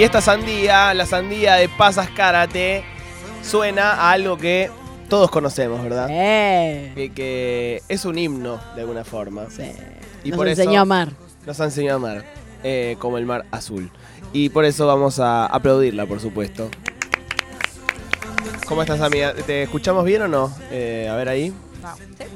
Y 0.00 0.02
esta 0.02 0.22
sandía, 0.22 0.94
la 0.94 1.04
sandía 1.04 1.56
de 1.56 1.68
Pasas 1.68 2.08
Karate, 2.08 2.82
suena 3.42 3.90
a 3.90 4.12
algo 4.12 4.38
que 4.38 4.70
todos 5.10 5.30
conocemos, 5.30 5.82
¿verdad? 5.82 6.06
Eh. 6.10 6.92
Que, 6.94 7.12
que 7.12 7.82
es 7.86 8.06
un 8.06 8.16
himno 8.16 8.58
de 8.74 8.80
alguna 8.80 9.04
forma. 9.04 9.50
Sí. 9.50 9.70
Y 10.24 10.30
Nos 10.30 10.38
por 10.38 10.48
eso 10.48 10.62
enseñó 10.62 10.78
a 10.78 10.82
amar. 10.84 11.10
nos 11.44 11.60
ha 11.60 11.64
enseñado 11.64 11.98
a 11.98 12.12
amar, 12.12 12.24
eh, 12.64 12.96
como 12.98 13.18
el 13.18 13.26
mar 13.26 13.44
azul. 13.50 13.90
Y 14.32 14.48
por 14.48 14.64
eso 14.64 14.86
vamos 14.86 15.18
a 15.18 15.44
aplaudirla, 15.44 16.06
por 16.06 16.18
supuesto. 16.18 16.70
¿Cómo 18.66 18.80
estás, 18.80 19.02
amiga? 19.02 19.34
¿Te 19.34 19.64
escuchamos 19.64 20.06
bien 20.06 20.22
o 20.22 20.28
no? 20.28 20.50
Eh, 20.70 21.10
a 21.12 21.14
ver 21.16 21.28
ahí. 21.28 21.52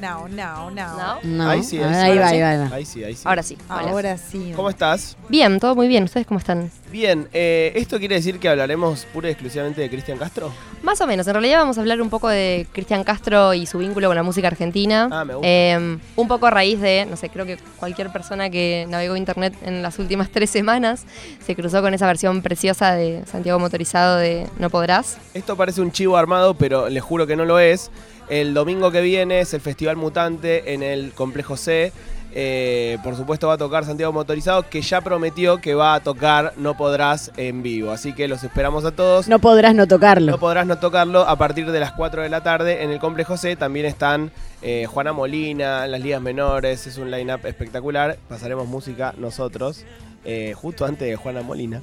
No, 0.00 0.28
no, 0.28 0.70
no. 0.70 0.70
¿No? 0.70 1.18
No. 1.22 1.48
Ahí 1.48 1.62
sí, 1.62 1.78
ahí 1.78 1.94
sí. 1.94 2.00
ahí 2.00 2.18
va, 2.18 2.28
sí. 2.28 2.34
ahí 2.34 2.40
va, 2.40 2.50
ahí 2.50 2.58
va. 2.58 2.74
Ahí 2.76 2.84
sí, 2.84 3.04
ahí 3.04 3.14
sí. 3.14 3.22
Ahora 3.24 3.42
sí. 3.42 3.58
hola. 3.68 3.90
Ahora 3.90 4.18
sí. 4.18 4.52
¿Cómo 4.56 4.70
estás? 4.70 5.16
Bien, 5.28 5.60
todo 5.60 5.74
muy 5.74 5.88
bien. 5.88 6.04
¿Ustedes 6.04 6.26
cómo 6.26 6.38
están? 6.38 6.70
Bien, 6.90 7.28
eh, 7.32 7.72
¿esto 7.74 7.98
quiere 7.98 8.14
decir 8.14 8.38
que 8.38 8.48
hablaremos 8.48 9.04
pura 9.06 9.28
y 9.28 9.32
exclusivamente 9.32 9.80
de 9.80 9.90
Cristian 9.90 10.16
Castro? 10.16 10.52
Más 10.82 11.00
o 11.00 11.06
menos. 11.06 11.26
En 11.26 11.34
realidad 11.34 11.58
vamos 11.58 11.76
a 11.76 11.80
hablar 11.80 12.00
un 12.00 12.08
poco 12.08 12.28
de 12.28 12.66
Cristian 12.72 13.02
Castro 13.02 13.52
y 13.52 13.66
su 13.66 13.78
vínculo 13.78 14.06
con 14.08 14.16
la 14.16 14.22
música 14.22 14.46
argentina. 14.46 15.08
Ah, 15.10 15.24
me 15.24 15.34
gusta. 15.34 15.48
Eh, 15.48 15.98
un 16.14 16.28
poco 16.28 16.46
a 16.46 16.50
raíz 16.50 16.80
de, 16.80 17.06
no 17.10 17.16
sé, 17.16 17.30
creo 17.30 17.46
que 17.46 17.58
cualquier 17.78 18.12
persona 18.12 18.48
que 18.48 18.86
navegó 18.88 19.16
internet 19.16 19.54
en 19.64 19.82
las 19.82 19.98
últimas 19.98 20.30
tres 20.32 20.50
semanas 20.50 21.04
se 21.44 21.56
cruzó 21.56 21.82
con 21.82 21.94
esa 21.94 22.06
versión 22.06 22.42
preciosa 22.42 22.94
de 22.94 23.24
Santiago 23.26 23.58
Motorizado 23.58 24.18
de 24.18 24.46
No 24.58 24.70
Podrás. 24.70 25.18
Esto 25.34 25.56
parece 25.56 25.80
un 25.80 25.90
chivo 25.90 26.16
armado, 26.16 26.54
pero 26.54 26.88
les 26.88 27.02
juro 27.02 27.26
que 27.26 27.34
no 27.34 27.44
lo 27.44 27.58
es. 27.58 27.90
El 28.28 28.54
domingo 28.54 28.90
que 28.90 29.00
viene 29.00 29.40
es 29.40 29.54
el 29.54 29.60
Festival 29.60 29.96
Mutante 29.96 30.74
en 30.74 30.82
el 30.82 31.12
Complejo 31.12 31.56
C. 31.56 31.92
Eh, 32.36 32.98
por 33.04 33.14
supuesto 33.16 33.46
va 33.46 33.54
a 33.54 33.58
tocar 33.58 33.84
Santiago 33.84 34.12
Motorizado, 34.12 34.68
que 34.68 34.82
ya 34.82 35.00
prometió 35.00 35.58
que 35.58 35.76
va 35.76 35.94
a 35.94 36.00
tocar 36.00 36.52
No 36.56 36.76
Podrás 36.76 37.30
en 37.36 37.62
vivo. 37.62 37.92
Así 37.92 38.12
que 38.12 38.26
los 38.26 38.42
esperamos 38.42 38.84
a 38.84 38.90
todos. 38.90 39.28
No 39.28 39.38
podrás 39.38 39.74
no 39.74 39.86
tocarlo. 39.86 40.32
No 40.32 40.38
podrás 40.38 40.66
no 40.66 40.78
tocarlo 40.78 41.28
a 41.28 41.36
partir 41.36 41.70
de 41.70 41.78
las 41.78 41.92
4 41.92 42.22
de 42.22 42.28
la 42.28 42.42
tarde 42.42 42.82
en 42.82 42.90
el 42.90 42.98
Complejo 42.98 43.36
C. 43.36 43.54
También 43.54 43.86
están 43.86 44.32
eh, 44.64 44.86
Juana 44.86 45.12
Molina, 45.12 45.86
las 45.86 46.00
ligas 46.00 46.20
menores. 46.20 46.86
Es 46.88 46.98
un 46.98 47.10
line-up 47.10 47.46
espectacular. 47.46 48.16
Pasaremos 48.28 48.66
música 48.66 49.14
nosotros, 49.18 49.84
eh, 50.24 50.54
justo 50.56 50.84
antes 50.86 51.06
de 51.08 51.16
Juana 51.16 51.42
Molina. 51.42 51.82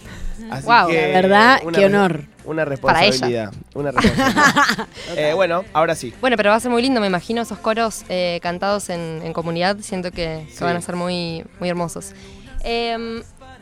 Así 0.50 0.66
Guau, 0.66 0.90
que, 0.90 1.02
la 1.14 1.22
verdad, 1.22 1.62
una 1.64 1.78
qué 1.78 1.86
honor. 1.86 2.24
Una 2.44 2.66
Para 2.66 3.06
ella. 3.06 3.12
responsabilidad. 3.12 3.54
Una 3.76 3.92
responsabilidad. 3.92 4.88
Eh, 5.16 5.34
bueno, 5.36 5.64
ahora 5.74 5.94
sí. 5.96 6.14
Bueno, 6.22 6.38
pero 6.38 6.50
va 6.50 6.56
a 6.56 6.60
ser 6.60 6.72
muy 6.72 6.82
lindo, 6.82 7.00
me 7.02 7.08
imagino, 7.08 7.42
esos 7.42 7.60
coros 7.60 8.04
eh, 8.10 8.40
cantados 8.42 8.90
en, 8.90 9.22
en 9.24 9.32
comunidad. 9.34 9.78
Siento 9.82 10.10
que, 10.12 10.46
que 10.48 10.54
Sí. 10.56 10.64
van 10.64 10.76
a 10.78 10.82
ser 10.82 10.96
muy, 10.96 11.44
muy 11.60 11.70
hermosos. 11.70 12.14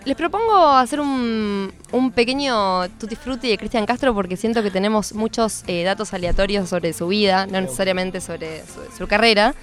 Les 0.09 0.17
propongo 0.17 0.69
hacer 0.69 0.99
un, 0.99 1.71
un 1.91 2.11
pequeño 2.11 2.89
tutti 2.99 3.15
frutti 3.15 3.47
de 3.47 3.59
Cristian 3.59 3.85
Castro 3.85 4.11
porque 4.15 4.37
siento 4.37 4.63
que 4.63 4.71
tenemos 4.71 5.13
muchos 5.13 5.63
eh, 5.67 5.83
datos 5.83 6.15
aleatorios 6.15 6.67
sobre 6.67 6.93
su 6.93 7.09
vida, 7.09 7.45
no 7.45 7.61
necesariamente 7.61 8.19
sobre 8.19 8.63
su, 8.65 8.97
su 8.97 9.07
carrera. 9.07 9.53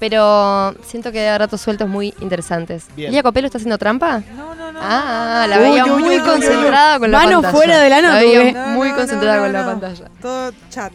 Pero 0.00 0.74
siento 0.86 1.12
que 1.12 1.20
hay 1.28 1.38
datos 1.38 1.60
sueltos 1.60 1.86
muy 1.86 2.14
interesantes. 2.22 2.86
Bien. 2.96 3.12
¿Lía 3.12 3.22
Copelo 3.22 3.44
está 3.44 3.58
haciendo 3.58 3.76
trampa? 3.76 4.22
No, 4.34 4.54
no, 4.54 4.72
no. 4.72 4.80
Ah, 4.82 5.44
la 5.50 5.58
veía 5.58 5.84
uy, 5.84 5.90
muy 5.90 6.02
uy, 6.02 6.16
uy, 6.16 6.20
concentrada 6.24 6.98
con 6.98 7.10
la 7.10 7.18
Mano 7.18 7.42
pantalla. 7.42 7.54
fuera 7.54 7.80
de 7.80 7.90
la 7.90 8.00
nota, 8.00 8.14
veía. 8.14 8.52
No, 8.52 8.66
muy 8.68 8.88
no, 8.88 8.96
concentrada 8.96 9.36
no, 9.36 9.42
con 9.42 9.52
la 9.52 9.66
pantalla. 9.66 10.10
Todo 10.22 10.52
chat. 10.70 10.94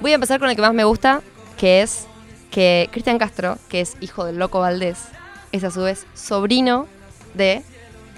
Voy 0.00 0.12
a 0.12 0.14
empezar 0.14 0.40
con 0.40 0.48
el 0.48 0.56
que 0.56 0.62
más 0.62 0.72
me 0.72 0.84
gusta, 0.84 1.20
que 1.58 1.82
es 1.82 2.06
que 2.50 2.88
Cristian 2.90 3.18
Castro, 3.18 3.58
que 3.68 3.82
es 3.82 3.98
hijo 4.00 4.24
del 4.24 4.38
loco 4.38 4.60
Valdés, 4.60 4.96
es 5.52 5.62
a 5.62 5.70
su 5.70 5.82
vez 5.82 6.06
sobrino 6.14 6.86
de 7.34 7.62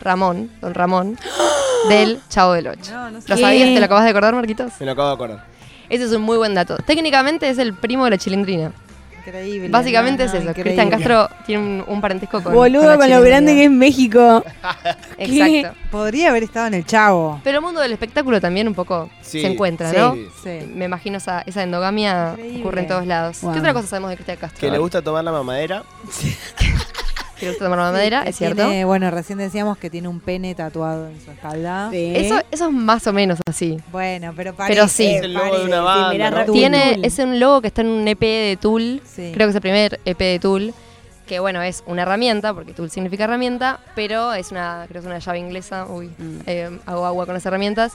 Ramón, 0.00 0.50
don 0.60 0.74
Ramón, 0.74 1.18
del 1.88 2.20
Chavo 2.28 2.52
del 2.52 2.68
Ocho. 2.68 2.92
No, 2.92 3.10
no 3.10 3.20
sé. 3.20 3.28
¿Lo 3.28 3.36
sabías? 3.36 3.68
¿Te 3.72 3.78
lo 3.80 3.84
acabas 3.86 4.04
de 4.04 4.10
acordar, 4.10 4.34
Marquitos? 4.34 4.72
Me 4.80 4.86
lo 4.86 4.92
acabo 4.92 5.08
de 5.08 5.14
acordar. 5.14 5.44
Ese 5.88 6.04
es 6.04 6.12
un 6.12 6.22
muy 6.22 6.36
buen 6.36 6.54
dato. 6.54 6.76
Técnicamente 6.78 7.48
es 7.48 7.58
el 7.58 7.74
primo 7.74 8.04
de 8.04 8.10
la 8.10 8.18
chilindrina. 8.18 8.72
Increíble. 9.18 9.68
Básicamente 9.70 10.22
no, 10.24 10.28
es 10.28 10.34
eso. 10.34 10.48
increíble. 10.50 10.62
Cristian 10.62 10.88
Castro 10.88 11.28
tiene 11.46 11.62
un, 11.62 11.84
un 11.88 12.00
parentesco 12.00 12.40
con. 12.42 12.54
Boludo 12.54 12.90
la 12.90 12.96
con 12.96 13.10
lo 13.10 13.20
grande 13.22 13.54
que 13.54 13.64
es 13.64 13.70
México. 13.72 14.44
Exacto. 15.18 15.76
Podría 15.90 16.30
haber 16.30 16.44
estado 16.44 16.68
en 16.68 16.74
el 16.74 16.86
Chavo. 16.86 17.40
Pero 17.42 17.58
el 17.58 17.64
mundo 17.64 17.80
del 17.80 17.90
espectáculo 17.92 18.40
también 18.40 18.68
un 18.68 18.74
poco 18.74 19.10
Sí, 19.22 19.40
se 19.40 19.48
encuentra, 19.48 19.90
sí. 19.90 19.96
¿no? 19.96 20.14
Sí. 20.44 20.70
Me 20.72 20.84
imagino 20.84 21.16
esa, 21.18 21.42
esa 21.44 21.64
endogamia 21.64 22.30
Increíble. 22.36 22.60
ocurre 22.60 22.80
en 22.82 22.86
todos 22.86 23.06
lados. 23.06 23.40
Wow. 23.42 23.52
¿Qué 23.52 23.58
otra 23.58 23.72
cosa 23.72 23.88
sabemos 23.88 24.10
de 24.10 24.16
Cristian 24.16 24.38
Castro? 24.38 24.60
Que 24.60 24.70
le 24.70 24.78
gusta 24.78 25.02
tomar 25.02 25.24
la 25.24 25.32
mamadera. 25.32 25.82
Que 27.38 27.46
le 27.46 27.50
gusta 27.52 27.64
tomar 27.66 27.78
madera, 27.78 28.22
es 28.24 28.36
cierto. 28.36 28.56
tiene- 28.66 28.84
bueno, 28.84 29.10
recién 29.10 29.38
decíamos 29.38 29.76
que 29.78 29.90
tiene 29.90 30.08
un 30.08 30.20
pene 30.20 30.54
tatuado 30.54 31.08
en 31.08 31.20
su 31.20 31.30
espalda. 31.30 31.88
Sí. 31.90 32.12
Eso, 32.16 32.38
eso 32.50 32.66
es 32.68 32.72
más 32.72 33.06
o 33.06 33.12
menos 33.12 33.38
así. 33.46 33.78
Bueno, 33.92 34.32
pero 34.34 34.54
parece. 34.54 34.74
Pero 34.74 34.88
sí. 34.88 35.06
Es 35.16 35.22
el 35.22 35.34
logo 35.34 35.58
de 35.58 35.64
una 35.66 35.80
banda, 35.82 36.10
mirá, 36.12 36.30
¿no? 36.30 36.36
Raúl. 36.38 36.52
Tiene, 36.52 36.98
es 37.02 37.18
un 37.18 37.38
logo 37.38 37.60
que 37.60 37.68
está 37.68 37.82
en 37.82 37.88
un 37.88 38.08
EP 38.08 38.20
de 38.20 38.58
Tool. 38.60 39.02
Sí. 39.04 39.32
Creo 39.34 39.46
que 39.46 39.50
es 39.50 39.54
el 39.56 39.60
primer 39.62 40.00
EP 40.04 40.18
de 40.18 40.38
Tool. 40.38 40.74
Que 41.26 41.40
bueno, 41.40 41.60
es 41.60 41.82
una 41.86 42.02
herramienta, 42.02 42.54
porque 42.54 42.72
Tool 42.72 42.88
significa 42.88 43.24
herramienta, 43.24 43.80
pero 43.96 44.32
es 44.32 44.52
una, 44.52 44.84
creo 44.88 45.02
que 45.02 45.06
es 45.08 45.10
una 45.10 45.18
llave 45.18 45.38
inglesa. 45.40 45.86
Uy, 45.86 46.06
Mm. 46.16 46.38
eh, 46.46 46.78
hago 46.86 47.04
agua 47.04 47.26
con 47.26 47.34
las 47.34 47.44
herramientas. 47.44 47.92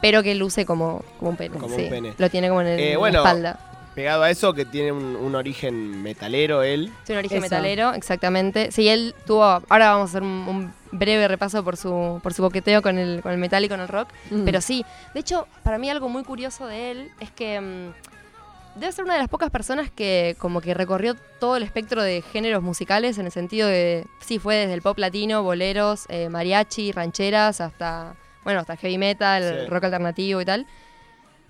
Pero 0.00 0.22
que 0.22 0.36
luce 0.36 0.64
como, 0.64 1.02
como 1.18 1.32
un 1.32 1.36
pene. 1.36 1.56
Como 1.58 1.74
sí. 1.74 1.82
un 1.82 1.90
pene. 1.90 2.14
Lo 2.18 2.30
tiene 2.30 2.48
como 2.48 2.60
en, 2.60 2.68
el- 2.68 2.78
Eh, 2.78 2.92
en 2.92 2.98
bueno, 3.00 3.20
la 3.20 3.28
espalda. 3.28 3.58
Pegado 3.98 4.22
a 4.22 4.30
eso, 4.30 4.54
que 4.54 4.64
tiene 4.64 4.92
un, 4.92 5.16
un 5.16 5.34
origen 5.34 6.02
metalero 6.04 6.62
él. 6.62 6.92
Tiene 7.04 7.18
un 7.18 7.24
origen 7.24 7.38
Eso. 7.38 7.46
metalero, 7.46 7.94
exactamente. 7.94 8.70
Sí, 8.70 8.88
él 8.88 9.12
tuvo. 9.26 9.42
Ahora 9.42 9.90
vamos 9.90 10.10
a 10.10 10.10
hacer 10.12 10.22
un, 10.22 10.28
un 10.46 10.72
breve 10.92 11.26
repaso 11.26 11.64
por 11.64 11.76
su, 11.76 12.20
por 12.22 12.32
su 12.32 12.42
boqueteo 12.42 12.80
con 12.80 12.96
el, 12.96 13.20
con 13.22 13.32
el 13.32 13.38
metal 13.38 13.64
y 13.64 13.68
con 13.68 13.80
el 13.80 13.88
rock. 13.88 14.08
Mm. 14.30 14.44
Pero 14.44 14.60
sí, 14.60 14.84
de 15.14 15.20
hecho, 15.20 15.48
para 15.64 15.78
mí 15.78 15.90
algo 15.90 16.08
muy 16.08 16.22
curioso 16.22 16.68
de 16.68 16.92
él 16.92 17.10
es 17.18 17.32
que 17.32 17.60
mm, 17.60 18.78
debe 18.78 18.92
ser 18.92 19.04
una 19.04 19.14
de 19.14 19.18
las 19.18 19.28
pocas 19.28 19.50
personas 19.50 19.90
que 19.90 20.36
como 20.38 20.60
que 20.60 20.74
recorrió 20.74 21.16
todo 21.40 21.56
el 21.56 21.64
espectro 21.64 22.00
de 22.00 22.22
géneros 22.22 22.62
musicales 22.62 23.18
en 23.18 23.26
el 23.26 23.32
sentido 23.32 23.66
de, 23.66 24.06
sí, 24.20 24.38
fue 24.38 24.54
desde 24.54 24.74
el 24.74 24.82
pop 24.82 24.96
latino, 24.98 25.42
boleros, 25.42 26.04
eh, 26.08 26.28
mariachi, 26.28 26.92
rancheras, 26.92 27.60
hasta, 27.60 28.14
bueno, 28.44 28.60
hasta 28.60 28.76
heavy 28.76 28.96
metal, 28.96 29.42
Sí. 29.64 29.66
rock 29.68 29.82
alternativo 29.82 30.40
y 30.40 30.44
tal. 30.44 30.66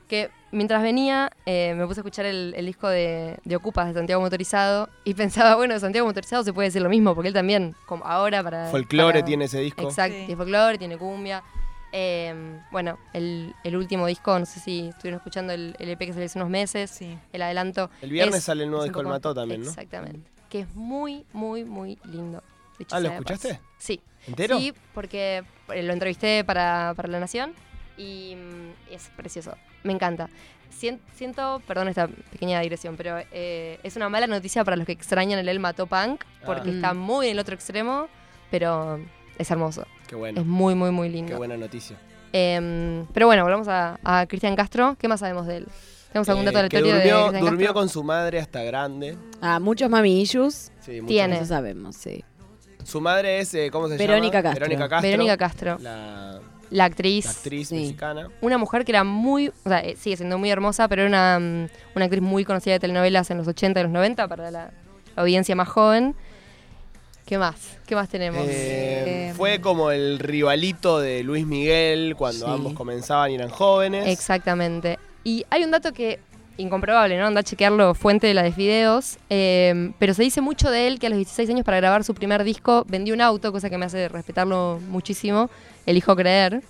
Que 0.08 0.30
mientras 0.52 0.82
venía 0.82 1.30
eh, 1.46 1.74
me 1.76 1.86
puse 1.86 2.00
a 2.00 2.02
escuchar 2.02 2.24
el, 2.24 2.54
el 2.56 2.64
disco 2.66 2.88
de, 2.88 3.38
de 3.44 3.56
Ocupas 3.56 3.86
de 3.88 3.94
Santiago 3.94 4.22
Motorizado 4.22 4.88
y 5.04 5.14
pensaba, 5.14 5.54
bueno, 5.54 5.74
de 5.74 5.80
Santiago 5.80 6.06
Motorizado 6.06 6.42
se 6.44 6.52
puede 6.52 6.68
decir 6.68 6.80
lo 6.82 6.88
mismo, 6.88 7.14
porque 7.14 7.28
él 7.28 7.34
también, 7.34 7.74
como 7.86 8.04
ahora 8.06 8.42
para... 8.42 8.66
Folclore 8.70 9.18
para- 9.20 9.24
tiene 9.26 9.44
ese 9.44 9.60
disco. 9.60 9.82
Exacto, 9.82 10.14
Sí. 10.14 10.20
tiene 10.26 10.36
folclore, 10.36 10.78
tiene 10.78 10.96
cumbia. 10.96 11.42
Eh, 11.92 12.58
bueno, 12.70 12.98
el, 13.14 13.54
el 13.64 13.76
último 13.76 14.06
disco, 14.06 14.38
no 14.38 14.44
sé 14.46 14.60
si 14.60 14.88
estuvieron 14.88 15.18
escuchando 15.18 15.52
el, 15.52 15.74
el 15.78 15.88
EP 15.90 15.98
que 15.98 16.12
salió 16.12 16.26
hace 16.26 16.38
unos 16.38 16.50
meses, 16.50 16.90
Sí. 16.90 17.18
el 17.32 17.42
adelanto. 17.42 17.90
El 18.02 18.10
viernes 18.10 18.36
es- 18.38 18.44
sale 18.44 18.64
el 18.64 18.70
nuevo 18.70 18.84
disco 18.84 18.98
del 19.00 19.08
Mató 19.08 19.34
también, 19.34 19.62
¿no? 19.62 19.68
Exactamente. 19.68 20.20
Que 20.50 20.60
es 20.60 20.74
muy, 20.74 21.24
muy, 21.32 21.64
muy 21.64 21.98
lindo. 22.04 22.42
dicho 22.78 22.94
Ah, 22.96 23.00
¿lo 23.00 23.08
escuchaste? 23.10 23.60
Sí. 23.78 24.00
¿Entero? 24.26 24.58
Sí, 24.58 24.72
porque 24.94 25.44
eh, 25.74 25.82
lo 25.82 25.92
entrevisté 25.92 26.44
para, 26.44 26.92
para 26.96 27.08
La 27.08 27.20
Nación 27.20 27.52
y 27.98 28.36
mm, 28.36 28.92
es 28.94 29.10
precioso. 29.16 29.54
Me 29.82 29.92
encanta. 29.92 30.28
Sien- 30.70 31.00
Siento, 31.14 31.60
perdón 31.66 31.88
esta 31.88 32.06
pequeña 32.08 32.60
digresión, 32.60 32.96
pero 32.96 33.16
eh, 33.32 33.78
es 33.82 33.96
una 33.96 34.08
mala 34.08 34.26
noticia 34.26 34.64
para 34.64 34.76
los 34.76 34.86
que 34.86 34.92
extrañan 34.92 35.38
el 35.38 35.48
El 35.48 35.60
Mató 35.60 35.86
Punk, 35.86 36.24
porque 36.46 36.70
Ah. 36.70 36.74
está 36.74 36.94
muy 36.94 37.26
en 37.26 37.32
el 37.32 37.38
otro 37.38 37.54
extremo, 37.54 38.06
pero 38.50 39.00
es 39.38 39.50
hermoso. 39.50 39.84
Qué 40.06 40.14
bueno. 40.14 40.40
Es 40.40 40.46
muy, 40.46 40.74
muy, 40.74 40.90
muy 40.90 41.08
Qué 41.08 41.14
lindo. 41.16 41.36
buena 41.36 41.56
noticia. 41.56 41.96
Em, 42.32 43.06
pero 43.14 43.26
bueno, 43.26 43.42
volvamos 43.42 43.68
a, 43.68 43.98
a 44.04 44.26
Cristian 44.26 44.54
Castro. 44.54 44.96
¿Qué 44.98 45.08
más 45.08 45.20
sabemos 45.20 45.46
de 45.46 45.58
él? 45.58 45.66
¿Tenemos 46.12 46.28
algún 46.28 46.42
Eh, 46.48 46.52
dato 46.52 46.68
que 46.68 46.76
aleatorio 46.78 46.94
de 46.94 47.00
durmió, 47.00 47.16
Cristian 47.28 47.44
durmió 47.44 47.66
Castro? 47.68 47.80
con 47.80 47.88
su 47.88 48.04
madre 48.04 48.38
hasta 48.40 48.62
grande. 48.62 49.16
Ah, 49.40 49.58
muchos 49.60 49.88
mami 49.90 50.20
issues. 50.20 50.70
Sí, 50.80 51.00
mucho. 51.00 51.06
Tiene. 51.08 51.36
Eso 51.36 51.46
sabemos, 51.46 51.96
sí. 51.96 52.24
Su 52.84 53.00
madre 53.00 53.40
es, 53.40 53.52
eh, 53.54 53.70
¿cómo 53.70 53.88
se 53.88 53.96
Verónica 53.96 54.38
llama? 54.38 54.42
Castro. 54.50 54.60
Verónica 54.64 54.88
Castro. 54.88 55.10
Verónica 55.10 55.36
Castro, 55.36 55.78
La, 55.80 56.40
la 56.70 56.84
actriz. 56.84 57.24
la 57.24 57.30
actriz 57.32 57.68
Sí. 57.68 57.74
mexicana. 57.76 58.28
Una 58.40 58.58
mujer 58.58 58.84
que 58.84 58.92
era 58.92 59.04
muy, 59.04 59.48
o 59.48 59.68
sea, 59.68 59.80
eh, 59.80 59.96
sigue 59.96 60.16
siendo 60.16 60.38
muy 60.38 60.50
hermosa, 60.50 60.88
pero 60.88 61.02
era 61.02 61.08
una, 61.08 61.38
mm, 61.38 61.68
una 61.96 62.04
actriz 62.04 62.22
muy 62.22 62.44
conocida 62.44 62.74
de 62.74 62.80
telenovelas 62.80 63.30
en 63.30 63.38
los 63.38 63.48
80 63.48 63.80
y 63.80 63.82
los 63.84 63.92
90 63.92 64.28
para 64.28 64.50
la 64.50 64.70
audiencia 65.16 65.54
más 65.56 65.68
joven. 65.68 66.14
¿Qué 67.26 67.36
más? 67.36 67.76
¿Qué 67.86 67.94
más 67.94 68.08
tenemos? 68.08 68.46
Eh, 68.48 69.28
Eh, 69.28 69.32
fue 69.36 69.60
como 69.60 69.90
el 69.90 70.18
rivalito 70.18 70.98
de 70.98 71.22
Luis 71.22 71.46
Miguel 71.46 72.14
cuando 72.16 72.46
Sí. 72.46 72.50
ambos 72.52 72.72
comenzaban 72.72 73.30
y 73.30 73.34
eran 73.34 73.50
jóvenes. 73.50 74.06
Exactamente. 74.08 74.98
Y 75.24 75.44
hay 75.50 75.62
un 75.62 75.70
dato 75.70 75.92
que, 75.92 76.20
incomprobable, 76.56 77.18
¿no? 77.18 77.26
Anda 77.26 77.40
a 77.40 77.44
chequearlo, 77.44 77.94
fuente 77.94 78.26
de 78.26 78.34
la 78.34 78.42
de 78.42 78.50
videos. 78.50 79.18
eh, 79.30 79.92
pero 79.98 80.14
se 80.14 80.22
dice 80.22 80.40
mucho 80.40 80.70
de 80.70 80.86
él 80.88 80.98
que 80.98 81.06
a 81.06 81.10
los 81.10 81.18
16 81.18 81.50
años 81.50 81.64
para 81.64 81.76
grabar 81.76 82.02
su 82.02 82.14
primer 82.14 82.42
disco 82.44 82.84
vendió 82.88 83.12
un 83.14 83.20
auto, 83.20 83.52
cosa 83.52 83.68
que 83.68 83.76
me 83.78 83.84
hace 83.86 84.08
respetarlo 84.08 84.80
muchísimo. 84.88 85.50
Elijo 85.88 86.14
creer. 86.14 86.62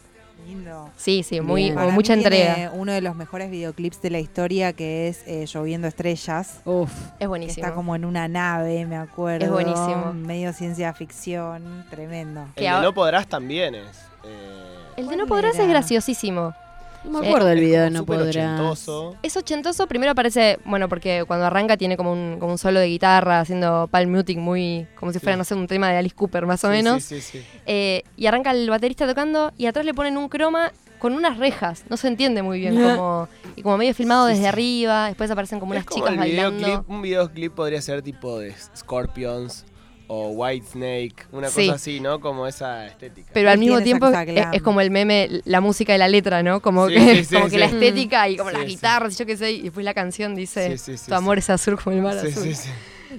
Lindo. 0.47 0.89
Sí, 0.97 1.23
sí, 1.25 1.41
muy, 1.41 1.63
Bien. 1.65 1.75
como 1.75 1.87
Para 1.87 1.95
mucha 1.95 2.15
mí 2.17 2.23
tiene 2.23 2.37
entrega. 2.53 2.71
uno 2.73 2.93
de 2.93 3.01
los 3.01 3.15
mejores 3.17 3.51
videoclips 3.51 4.01
de 4.01 4.11
la 4.11 4.19
historia 4.21 4.73
que 4.73 5.09
es 5.09 5.23
eh, 5.27 5.45
Lloviendo 5.47 5.89
Estrellas. 5.89 6.61
Uf. 6.65 6.91
Es 7.19 7.29
buenísimo. 7.29 7.67
está 7.67 7.75
como 7.75 7.95
en 7.97 8.05
una 8.05 8.29
nave, 8.29 8.87
me 8.87 8.97
acuerdo. 8.97 9.45
Es 9.45 9.51
buenísimo. 9.51 10.13
Medio 10.15 10.53
ciencia 10.53 10.95
ficción, 10.95 11.85
tremendo. 11.91 12.47
El 12.57 12.65
de 12.65 12.81
No 12.81 12.95
Podrás 12.95 13.27
también 13.27 13.75
es. 13.75 13.99
eh, 14.25 14.65
El 14.97 15.09
de 15.09 15.17
No 15.17 15.27
¿Cuál 15.27 15.41
Podrás 15.41 15.57
era? 15.57 15.65
es 15.65 15.71
graciosísimo. 15.71 16.55
No 17.05 17.21
me 17.21 17.29
acuerdo 17.29 17.47
del 17.49 17.59
Es 17.59 17.65
video 17.65 17.81
como 17.85 17.91
No 17.93 17.99
súper 18.01 18.19
Podrás. 18.19 18.37
ochentoso. 18.37 19.17
Es 19.23 19.37
ochentoso, 19.37 19.87
primero 19.87 20.13
aparece, 20.13 20.59
bueno, 20.65 20.89
porque 20.89 21.25
cuando 21.27 21.47
arranca 21.47 21.77
tiene 21.77 21.97
como 21.97 22.13
un, 22.13 22.39
como 22.39 22.53
un 22.53 22.59
solo 22.59 22.81
de 22.81 22.89
guitarra, 22.89 23.41
haciendo 23.41 23.89
palm 23.91 24.11
muting 24.11 24.41
muy, 24.41 24.87
como 24.99 25.13
si 25.13 25.19
fuera, 25.19 25.35
Sí. 25.35 25.39
no 25.39 25.45
sé, 25.45 25.55
un 25.55 25.67
tema 25.67 25.91
de 25.91 25.99
Alice 25.99 26.15
Cooper 26.15 26.47
más 26.47 26.63
o 26.65 26.69
Sí, 26.69 26.73
menos. 26.73 27.03
Sí, 27.05 27.21
sí, 27.21 27.39
sí. 27.39 27.45
Eh, 27.67 28.03
y 28.17 28.27
arranca 28.27 28.51
el 28.51 28.69
baterista 28.69 29.07
tocando 29.07 29.53
y 29.57 29.67
atrás 29.67 29.85
le 29.87 29.95
ponen 29.95 30.17
un 30.17 30.29
croma 30.29 30.73
con 30.99 31.13
unas 31.13 31.39
rejas. 31.39 31.85
No 31.89 31.97
se 31.97 32.09
entiende 32.09 32.43
muy 32.43 32.59
bien, 32.59 32.75
como, 32.75 33.29
y 33.55 33.63
como 33.63 33.79
medio 33.79 33.95
filmado 33.95 34.27
Sí, 34.27 34.31
desde 34.33 34.43
sí. 34.43 34.49
arriba. 34.49 35.07
Después 35.07 35.31
aparecen 35.31 35.61
como 35.61 35.75
Es 35.75 35.79
unas 35.79 35.87
como 35.87 35.97
chicas 36.01 36.13
el 36.15 36.19
bailando. 36.19 36.59
videoclip, 36.59 36.91
un 36.91 37.03
videoclip 37.03 37.55
podría 37.55 37.81
ser 37.81 38.03
tipo 38.03 38.39
de 38.41 38.53
Scorpions 38.77 39.65
o 40.11 40.31
White 40.31 40.67
Snake, 40.73 41.15
una 41.33 41.49
Sí. 41.49 41.67
cosa 41.67 41.77
así, 41.77 42.01
¿no? 42.01 42.21
Como 42.21 42.47
esa 42.47 42.87
estética. 42.87 43.31
Pero 43.33 43.51
al 43.51 43.59
mismo 43.59 43.81
tiempo 43.83 44.09
es, 44.09 44.63
como 44.63 44.81
el 44.81 44.91
meme, 44.91 45.29
la 45.45 45.61
música 45.61 45.95
y 45.95 45.99
la 45.99 46.09
letra, 46.09 46.43
¿no? 46.43 46.61
Como 46.61 46.89
Sí, 46.89 46.95
que, 46.95 47.01
sí, 47.17 47.25
sí, 47.27 47.35
como 47.35 47.45
que 47.47 47.51
sí. 47.53 47.59
la 47.59 47.67
estética 47.67 48.29
y 48.29 48.37
como 48.37 48.51
Sí, 48.51 48.57
las 48.57 48.67
guitarras 48.67 49.15
y 49.15 49.19
yo 49.19 49.27
qué 49.27 49.37
sé. 49.37 49.53
Y 49.53 49.63
después 49.63 49.85
la 49.85 49.95
canción 49.95 50.35
dice, 50.35 50.73
Sí, 50.77 50.93
sí, 50.93 50.99
sí, 50.99 51.09
tu 51.11 51.15
amor 51.15 51.37
sí. 51.37 51.41
es 51.41 51.51
azul 51.51 51.79
como 51.79 51.95
el 51.97 52.03
mar 52.03 52.19
Sí, 52.21 52.27
azul. 52.29 52.43
sí, 52.43 52.55
sí. 52.55 52.71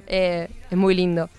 Eh, 0.07 0.47
es 0.69 0.77
muy 0.77 0.95
lindo. 0.95 1.29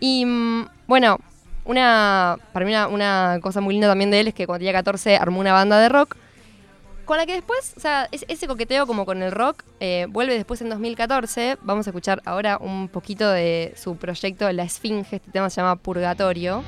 Y 0.00 0.24
mm, 0.26 0.66
bueno, 0.86 1.18
una 1.64 2.36
para 2.52 2.66
mí 2.66 2.72
una, 2.72 2.88
una 2.88 3.38
cosa 3.42 3.60
muy 3.60 3.74
linda 3.74 3.86
también 3.88 4.10
de 4.10 4.20
él 4.20 4.28
es 4.28 4.34
que 4.34 4.46
cuando 4.46 4.58
tenía 4.60 4.72
14 4.72 5.16
armó 5.16 5.40
una 5.40 5.52
banda 5.52 5.78
de 5.78 5.88
rock. 5.88 6.16
Con 7.10 7.16
la 7.18 7.26
que 7.26 7.32
después, 7.32 7.74
o 7.76 7.80
sea, 7.80 8.06
es- 8.12 8.24
ese 8.28 8.46
coqueteo 8.46 8.86
como 8.86 9.04
con 9.04 9.20
el 9.20 9.32
rock 9.32 9.64
eh, 9.80 10.06
vuelve 10.10 10.34
después 10.34 10.60
en 10.60 10.68
2014. 10.68 11.58
Vamos 11.60 11.84
a 11.88 11.90
escuchar 11.90 12.22
ahora 12.24 12.56
un 12.60 12.86
poquito 12.86 13.28
de 13.28 13.74
su 13.76 13.96
proyecto 13.96 14.48
La 14.52 14.62
Esfinge. 14.62 15.16
Este 15.16 15.30
tema 15.32 15.50
se 15.50 15.60
llama 15.60 15.74
Purgatorio. 15.74 16.62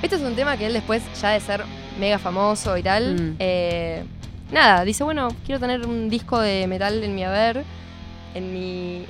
Este 0.00 0.14
es 0.14 0.22
un 0.22 0.36
tema 0.36 0.56
que 0.56 0.66
él 0.66 0.74
después, 0.74 1.02
ya 1.20 1.30
de 1.30 1.40
ser 1.40 1.64
mega 1.98 2.20
famoso 2.20 2.76
y 2.76 2.84
tal, 2.84 3.16
Mm. 3.16 3.36
eh, 3.40 4.04
nada, 4.52 4.84
dice, 4.84 5.02
bueno, 5.02 5.26
quiero 5.44 5.58
tener 5.58 5.84
un 5.84 6.08
disco 6.08 6.38
de 6.38 6.68
metal 6.68 7.02
en 7.02 7.16
mi 7.16 7.24
haber. 7.24 7.64
En 8.36 8.52
mi. 8.52 9.06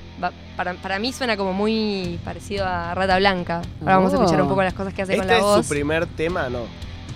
Para, 0.56 0.72
para 0.72 0.98
mí 0.98 1.12
suena 1.12 1.36
como 1.36 1.52
muy 1.52 2.18
parecido 2.24 2.64
a 2.64 2.94
Rata 2.94 3.18
Blanca. 3.18 3.60
Ahora 3.82 3.96
vamos 3.96 4.14
a 4.14 4.16
Oh. 4.16 4.20
escuchar 4.22 4.40
un 4.40 4.48
poco 4.48 4.62
las 4.62 4.72
cosas 4.72 4.94
que 4.94 5.02
hace 5.02 5.12
con 5.12 5.20
Este 5.24 5.32
la 5.34 5.38
es 5.40 5.44
voz. 5.44 5.66
su 5.66 5.74
primer 5.74 6.06
tema, 6.06 6.48
¿no? 6.48 6.60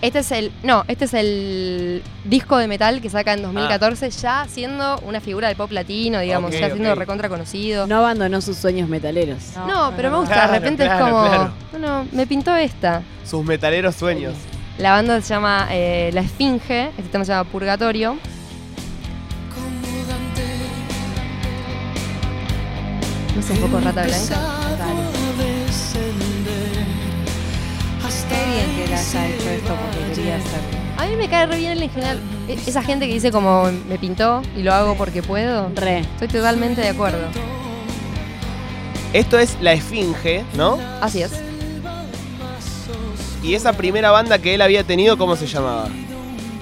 Este 0.02 0.18
es 0.18 0.32
el. 0.32 0.50
No, 0.64 0.84
este 0.88 1.04
es 1.04 1.14
el 1.14 2.02
disco 2.24 2.58
de 2.58 2.66
metal 2.66 3.00
que 3.00 3.08
saca 3.08 3.34
en 3.34 3.42
2014, 3.42 4.10
ya 4.10 4.46
siendo 4.48 4.98
una 5.06 5.20
figura 5.20 5.46
del 5.46 5.56
pop 5.56 5.70
latino, 5.70 6.18
digamos, 6.18 6.50
ya 6.50 6.70
siendo 6.70 6.94
recontra 6.96 7.28
conocido. 7.28 7.86
No 7.86 7.98
abandonó 7.98 8.40
sus 8.40 8.56
sueños 8.56 8.88
metaleros. 8.88 9.38
No, 9.68 9.92
pero 9.96 10.10
me 10.10 10.16
gusta, 10.18 10.34
Claro, 10.34 10.52
de 10.54 10.58
repente 10.58 10.84
claro, 10.84 11.06
es 11.06 11.12
como. 11.12 11.24
claro. 11.28 11.52
Bueno, 11.70 12.06
me 12.10 12.26
pintó 12.26 12.56
esta. 12.56 13.02
Sus 13.24 13.44
metaleros 13.44 13.94
sueños. 13.94 14.34
La 14.76 14.90
banda 14.90 15.20
se 15.20 15.34
llama 15.34 15.68
eh, 15.70 16.10
La 16.12 16.22
Esfinge, 16.22 16.88
este 16.98 17.02
tema 17.12 17.24
se 17.24 17.30
llama 17.30 17.48
Purgatorio. 17.48 18.16
¿No 23.34 23.40
es 23.40 23.50
un 23.50 23.56
poco 23.58 23.78
rata 23.80 24.02
blanca? 24.02 24.36
Bien 28.52 28.76
que 28.76 28.84
él 28.84 28.92
haya 28.92 29.26
hecho 29.28 29.48
esto 29.50 29.74
porque 29.76 30.14
quería 30.14 30.36
hacerlo. 30.36 30.78
A 30.98 31.06
mí 31.06 31.16
me 31.16 31.28
cae 31.28 31.46
re 31.46 31.56
bien 31.58 31.82
en 31.82 31.90
general 31.90 32.20
e- 32.48 32.58
esa 32.66 32.82
gente 32.82 33.06
que 33.08 33.14
dice 33.14 33.30
como 33.32 33.64
me 33.88 33.98
pintó 33.98 34.42
y 34.56 34.62
lo 34.62 34.72
hago 34.72 34.94
porque 34.96 35.22
puedo. 35.22 35.70
Re. 35.74 36.00
Estoy 36.00 36.28
totalmente 36.28 36.80
de 36.80 36.88
acuerdo. 36.88 37.18
Esto 39.12 39.38
es 39.38 39.56
La 39.60 39.72
Esfinge, 39.72 40.44
¿no? 40.56 40.78
Así 41.00 41.22
es. 41.22 41.32
Y 43.42 43.54
esa 43.54 43.72
primera 43.72 44.10
banda 44.10 44.38
que 44.38 44.54
él 44.54 44.62
había 44.62 44.84
tenido, 44.84 45.18
¿cómo 45.18 45.34
se 45.36 45.46
llamaba? 45.46 45.88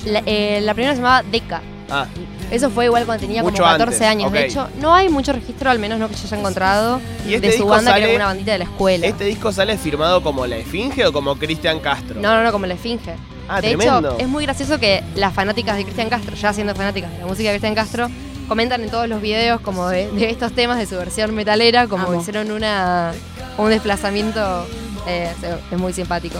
La, 0.06 0.22
eh, 0.24 0.60
la 0.62 0.72
primera 0.74 0.94
se 0.94 1.00
llamaba 1.02 1.22
Deca. 1.22 1.60
Ah, 1.90 2.06
Eso 2.50 2.70
fue 2.70 2.86
igual 2.86 3.04
cuando 3.06 3.22
tenía 3.26 3.42
Mucho 3.42 3.62
como 3.62 3.72
14 3.72 3.94
antes, 3.94 4.08
años. 4.08 4.32
De 4.32 4.46
hecho, 4.46 4.68
no 4.80 4.94
hay 4.94 5.08
mucho 5.08 5.32
registro, 5.32 5.70
al 5.70 5.78
menos 5.78 5.98
no 5.98 6.08
que 6.08 6.14
yo 6.14 6.22
haya 6.26 6.36
encontrado, 6.38 7.00
Y 7.26 7.34
este 7.34 7.48
de 7.48 7.56
su 7.58 7.66
banda 7.66 7.94
que 7.94 8.04
era 8.04 8.14
una 8.16 8.26
bandita 8.26 8.52
de 8.52 8.58
la 8.58 8.64
escuela. 8.64 9.06
¿este 9.06 9.24
disco 9.24 9.52
sale 9.52 9.76
firmado 9.78 10.22
como 10.22 10.46
La 10.46 10.56
Esfinge 10.56 11.04
o 11.06 11.12
como 11.12 11.36
Cristian 11.36 11.80
Castro? 11.80 12.20
No, 12.20 12.34
no, 12.34 12.42
no, 12.44 12.52
como 12.52 12.66
la 12.66 12.74
Esfinge. 12.74 13.14
Ah, 13.48 13.60
de 13.60 13.68
tremendo. 13.68 14.10
hecho, 14.14 14.18
es 14.18 14.28
muy 14.28 14.44
gracioso 14.44 14.78
que 14.78 15.02
las 15.16 15.34
fanáticas 15.34 15.76
de 15.76 15.82
Cristian 15.84 16.08
Castro, 16.08 16.36
ya 16.36 16.52
siendo 16.52 16.74
fanáticas 16.74 17.10
de 17.12 17.18
la 17.18 17.26
música 17.26 17.50
de 17.50 17.56
Cristian 17.56 17.74
Castro, 17.74 18.08
comentan 18.46 18.82
en 18.84 18.90
todos 18.90 19.08
los 19.08 19.20
videos 19.20 19.60
como 19.60 19.88
de, 19.88 20.08
de 20.12 20.30
estos 20.30 20.52
temas 20.52 20.78
de 20.78 20.86
su 20.86 20.96
versión 20.96 21.34
metalera, 21.34 21.86
como 21.88 22.06
Amo. 22.08 22.20
hicieron 22.20 22.50
una, 22.52 23.12
un 23.58 23.70
desplazamiento, 23.70 24.66
eh, 25.06 25.32
es 25.70 25.78
muy 25.78 25.92
simpático. 25.92 26.38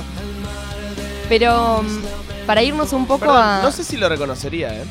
Pero 1.28 1.82
mm, 1.82 2.46
para 2.46 2.62
irnos 2.62 2.92
un 2.92 3.06
poco 3.06 3.20
Perdón, 3.26 3.42
a... 3.42 3.60
no 3.62 3.70
sé 3.72 3.84
si 3.84 3.96
lo 3.96 4.08
reconocería, 4.08 4.74
¿eh? 4.74 4.84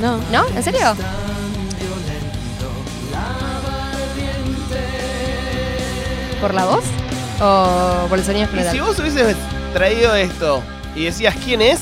No. 0.00 0.18
¿No? 0.30 0.46
¿En 0.54 0.62
serio? 0.62 0.94
¿Por 6.40 6.54
la 6.54 6.64
voz? 6.66 6.84
¿O 7.40 8.06
por 8.08 8.18
el 8.18 8.24
sonido 8.24 8.44
Y 8.46 8.48
general? 8.48 8.72
si 8.72 8.80
vos 8.80 8.98
hubieses 8.98 9.36
traído 9.72 10.14
esto 10.14 10.62
y 10.94 11.04
decías 11.04 11.34
quién 11.44 11.60
es, 11.62 11.80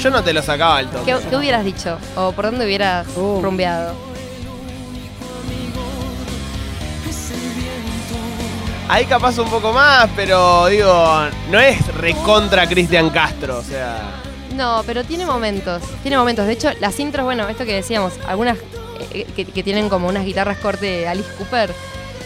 yo 0.00 0.10
no 0.10 0.22
te 0.22 0.32
lo 0.32 0.42
sacaba 0.42 0.78
al 0.78 0.88
toque. 0.90 1.12
¿Qué, 1.12 1.28
qué 1.28 1.36
hubieras 1.36 1.64
dicho? 1.64 1.98
¿O 2.16 2.32
por 2.32 2.46
dónde 2.46 2.64
hubieras 2.64 3.06
Uh. 3.16 3.40
rumbeado? 3.42 3.94
Ahí 8.88 9.06
capaz 9.06 9.38
un 9.38 9.48
poco 9.48 9.72
más, 9.72 10.08
pero 10.14 10.66
digo, 10.66 11.20
no 11.50 11.58
es 11.58 11.86
recontra 11.94 12.66
Cristian 12.66 13.08
Castro, 13.10 13.58
o 13.58 13.62
sea. 13.62 14.20
No, 14.54 14.82
pero 14.86 15.04
tiene 15.04 15.26
momentos. 15.26 15.82
Tiene 16.02 16.16
momentos. 16.16 16.46
De 16.46 16.52
hecho, 16.52 16.70
las 16.80 16.98
intros, 17.00 17.24
bueno, 17.24 17.48
esto 17.48 17.64
que 17.64 17.74
decíamos, 17.74 18.12
algunas 18.26 18.58
eh, 19.12 19.26
que, 19.34 19.44
que 19.44 19.62
tienen 19.62 19.88
como 19.88 20.08
unas 20.08 20.24
guitarras 20.24 20.58
corte 20.58 21.08
Alice 21.08 21.28
Cooper, 21.38 21.72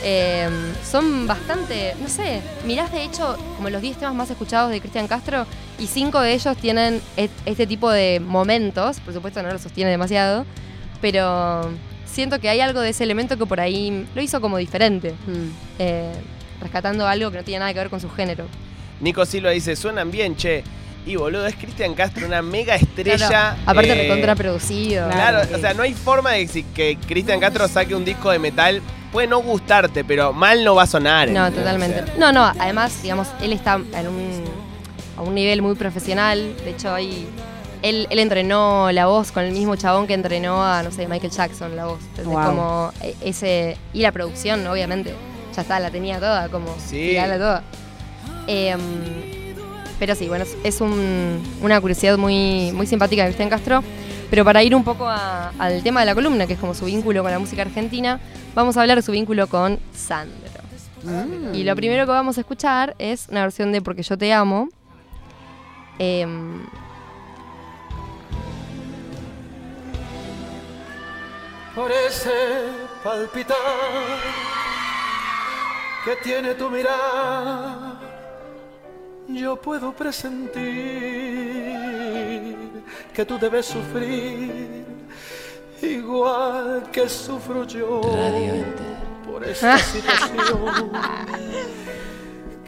eh, 0.04 0.48
son 0.88 1.26
bastante, 1.26 1.94
no 2.00 2.08
sé, 2.08 2.40
mirás 2.66 2.92
de 2.92 3.02
hecho 3.02 3.37
como 3.56 3.68
los 3.68 3.82
10 3.82 3.97
temas 3.99 4.14
más 4.14 4.30
escuchados 4.30 4.70
de 4.70 4.80
Cristian 4.80 5.08
Castro 5.08 5.44
y 5.78 5.88
5 5.88 6.20
de 6.20 6.35
ellos 6.35 6.56
tienen 6.56 7.00
et- 7.16 7.32
este 7.47 7.66
tipo 7.66 7.90
de 7.90 8.20
momentos, 8.20 9.00
por 9.00 9.12
supuesto 9.12 9.42
no 9.42 9.50
lo 9.50 9.58
sostiene 9.58 9.90
demasiado, 9.90 10.44
pero 11.00 11.68
siento 12.06 12.38
que 12.38 12.49
hay 12.49 12.61
algo 12.61 12.80
de 12.80 12.90
ese 12.90 13.02
elemento 13.02 13.37
que 13.37 13.44
por 13.47 13.58
ahí 13.58 14.06
lo 14.14 14.23
hizo 14.23 14.40
como 14.40 14.58
diferente, 14.58 15.14
Mm. 15.26 15.49
eh, 15.80 16.12
rescatando 16.61 17.06
algo 17.08 17.32
que 17.32 17.38
no 17.38 17.42
tiene 17.44 17.61
nada 17.61 17.73
que 17.73 17.80
ver 17.80 17.90
con 17.90 18.00
su 18.00 18.08
género. 18.11 18.44
Nico 19.00 19.25
Silva 19.26 19.50
dice, 19.50 19.75
suenan 19.75 20.11
bien, 20.12 20.37
che. 20.37 20.62
Y 21.08 21.16
boludo, 21.16 21.46
es 21.46 21.54
Cristian 21.56 21.94
Castro, 21.94 22.26
una 22.26 22.42
mega 22.42 22.74
estrella. 22.74 23.28
Claro, 23.28 23.56
aparte 23.66 23.92
eh, 23.92 24.02
recontraproducido. 24.02 25.08
Claro, 25.08 25.38
Claro. 25.40 25.56
o 25.56 25.60
sea, 25.60 25.74
no 25.74 25.82
hay 25.82 25.94
forma 25.94 26.32
de 26.32 26.46
que, 26.46 26.62
que 26.74 26.98
Cristian 27.06 27.40
Castro 27.40 27.66
saque 27.66 27.94
un 27.94 28.04
disco 28.04 28.30
de 28.30 28.38
metal. 28.38 28.82
Puede 29.10 29.26
no 29.26 29.38
gustarte, 29.40 30.04
pero 30.04 30.34
mal 30.34 30.62
no 30.64 30.74
va 30.74 30.82
a 30.82 30.86
sonar. 30.86 31.28
No, 31.30 31.46
¿entendés? 31.46 31.64
totalmente. 31.64 32.02
O 32.02 32.06
sea, 32.06 32.14
No, 32.18 32.32
no, 32.32 32.44
además, 32.60 33.02
digamos, 33.02 33.26
él 33.40 33.54
está 33.54 33.74
en 33.94 34.06
un, 34.08 34.44
a 35.16 35.22
un 35.22 35.34
nivel 35.34 35.62
muy 35.62 35.74
profesional. 35.76 36.54
De 36.62 36.70
hecho, 36.72 36.92
ahí 36.92 37.26
él, 37.80 38.06
él 38.10 38.18
entrenó 38.18 38.92
la 38.92 39.06
voz 39.06 39.32
con 39.32 39.44
el 39.44 39.52
mismo 39.52 39.76
chabón 39.76 40.06
que 40.06 40.12
entrenó 40.12 40.62
a, 40.62 40.82
no 40.82 40.90
sé, 40.90 41.08
Michael 41.08 41.32
Jackson, 41.32 41.74
la 41.74 41.86
voz. 41.86 42.00
Entonces, 42.02 42.26
Wow. 42.26 42.44
como 42.44 42.92
eh, 43.00 43.14
ese. 43.22 43.78
Y 43.94 44.02
la 44.02 44.12
producción, 44.12 44.66
obviamente. 44.66 45.14
Ya 45.56 45.62
está, 45.62 45.80
la 45.80 45.90
tenía 45.90 46.18
toda, 46.18 46.50
como. 46.50 46.76
Sí. 46.78 46.96
tirarla 47.08 47.38
toda. 47.38 47.62
Em, 48.46 48.80
pero 49.99 50.14
sí, 50.14 50.28
bueno, 50.28 50.45
es, 50.45 50.57
es 50.64 50.81
un- 50.81 51.43
una 51.62 51.81
curiosidad 51.81 52.17
muy, 52.19 52.73
muy 52.73 52.87
simpática 52.87 53.23
de 53.23 53.28
Cristian 53.28 53.49
Castro. 53.50 53.83
Pero 54.31 54.45
para 54.45 54.62
ir 54.62 54.75
un 54.75 54.85
poco 54.85 55.09
a- 55.09 55.52
al 55.59 55.83
tema 55.83 56.00
de 56.00 56.07
la 56.07 56.14
columna, 56.14 56.47
que 56.47 56.52
es 56.52 56.59
como 56.59 56.75
su 56.75 56.85
vínculo 56.85 57.23
con 57.23 57.31
la 57.33 57.38
música 57.38 57.62
argentina, 57.62 58.21
vamos 58.55 58.76
a 58.76 58.83
hablar 58.83 58.97
de 58.99 59.02
su 59.02 59.12
vínculo 59.12 59.47
con 59.47 59.78
Sandro. 59.95 60.37
Mm. 61.02 61.55
Y 61.55 61.64
lo 61.64 61.75
primero 61.76 62.05
que 62.05 62.11
vamos 62.12 62.37
a 62.37 62.40
escuchar 62.43 62.95
es 62.99 63.28
una 63.31 63.43
versión 63.43 63.73
de 63.73 63.81
Porque 63.81 64.02
yo 64.02 64.19
te 64.19 64.33
amo. 64.33 64.69
Em, 65.99 66.61
Parece 71.75 72.31
palpitar 73.05 73.57
que 76.05 76.17
tiene 76.17 76.55
tu 76.55 76.69
mirada. 76.71 77.98
Yo 79.28 79.56
puedo 79.56 79.92
presentir 79.92 80.56
que 83.12 83.25
tú 83.26 83.38
debes 83.38 83.66
sufrir 83.66 84.87
igual 85.82 86.85
que 86.90 87.08
sufro 87.08 87.64
yo 87.64 88.00
por 89.26 89.44
esta 89.44 89.78
situación 89.78 90.90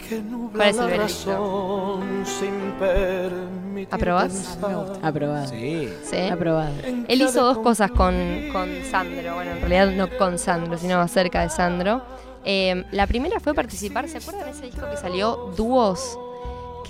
que 0.08 0.20
nubla 0.20 0.56
¿Cuál 0.58 0.68
es 0.68 0.76
el 0.76 0.80
la 0.80 0.86
veredicto? 0.86 1.30
razón 1.32 2.24
sin 2.26 2.72
permitir 2.78 3.94
¿Aprobás? 3.94 4.58
Aprobado. 5.02 5.48
Sí. 5.48 5.88
¿sí? 6.04 6.16
Aprobado. 6.30 6.72
Él 7.08 7.22
hizo 7.22 7.42
dos 7.42 7.58
cosas 7.58 7.90
con, 7.92 8.14
con 8.52 8.68
Sandro. 8.90 9.34
Bueno, 9.34 9.52
en 9.52 9.60
realidad 9.60 9.90
no 9.96 10.08
con 10.18 10.38
Sandro, 10.38 10.76
sino 10.76 11.00
acerca 11.00 11.40
de 11.42 11.48
Sandro. 11.48 12.02
Em, 12.44 12.84
la 12.92 13.06
primera 13.06 13.40
fue 13.40 13.54
participar. 13.54 14.06
¿Se 14.08 14.18
acuerdan 14.18 14.44
de 14.44 14.50
ese 14.50 14.66
disco 14.66 14.82
que 14.90 14.96
salió? 14.98 15.52
Dúos. 15.56 16.18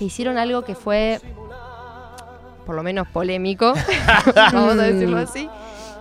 Que 0.01 0.05
hicieron 0.05 0.39
algo 0.39 0.63
que 0.63 0.73
fue. 0.73 1.21
por 2.65 2.73
lo 2.73 2.81
menos 2.81 3.07
polémico, 3.07 3.75
vamos 4.35 4.79
a 4.79 4.81
decirlo 4.81 5.19
así, 5.19 5.47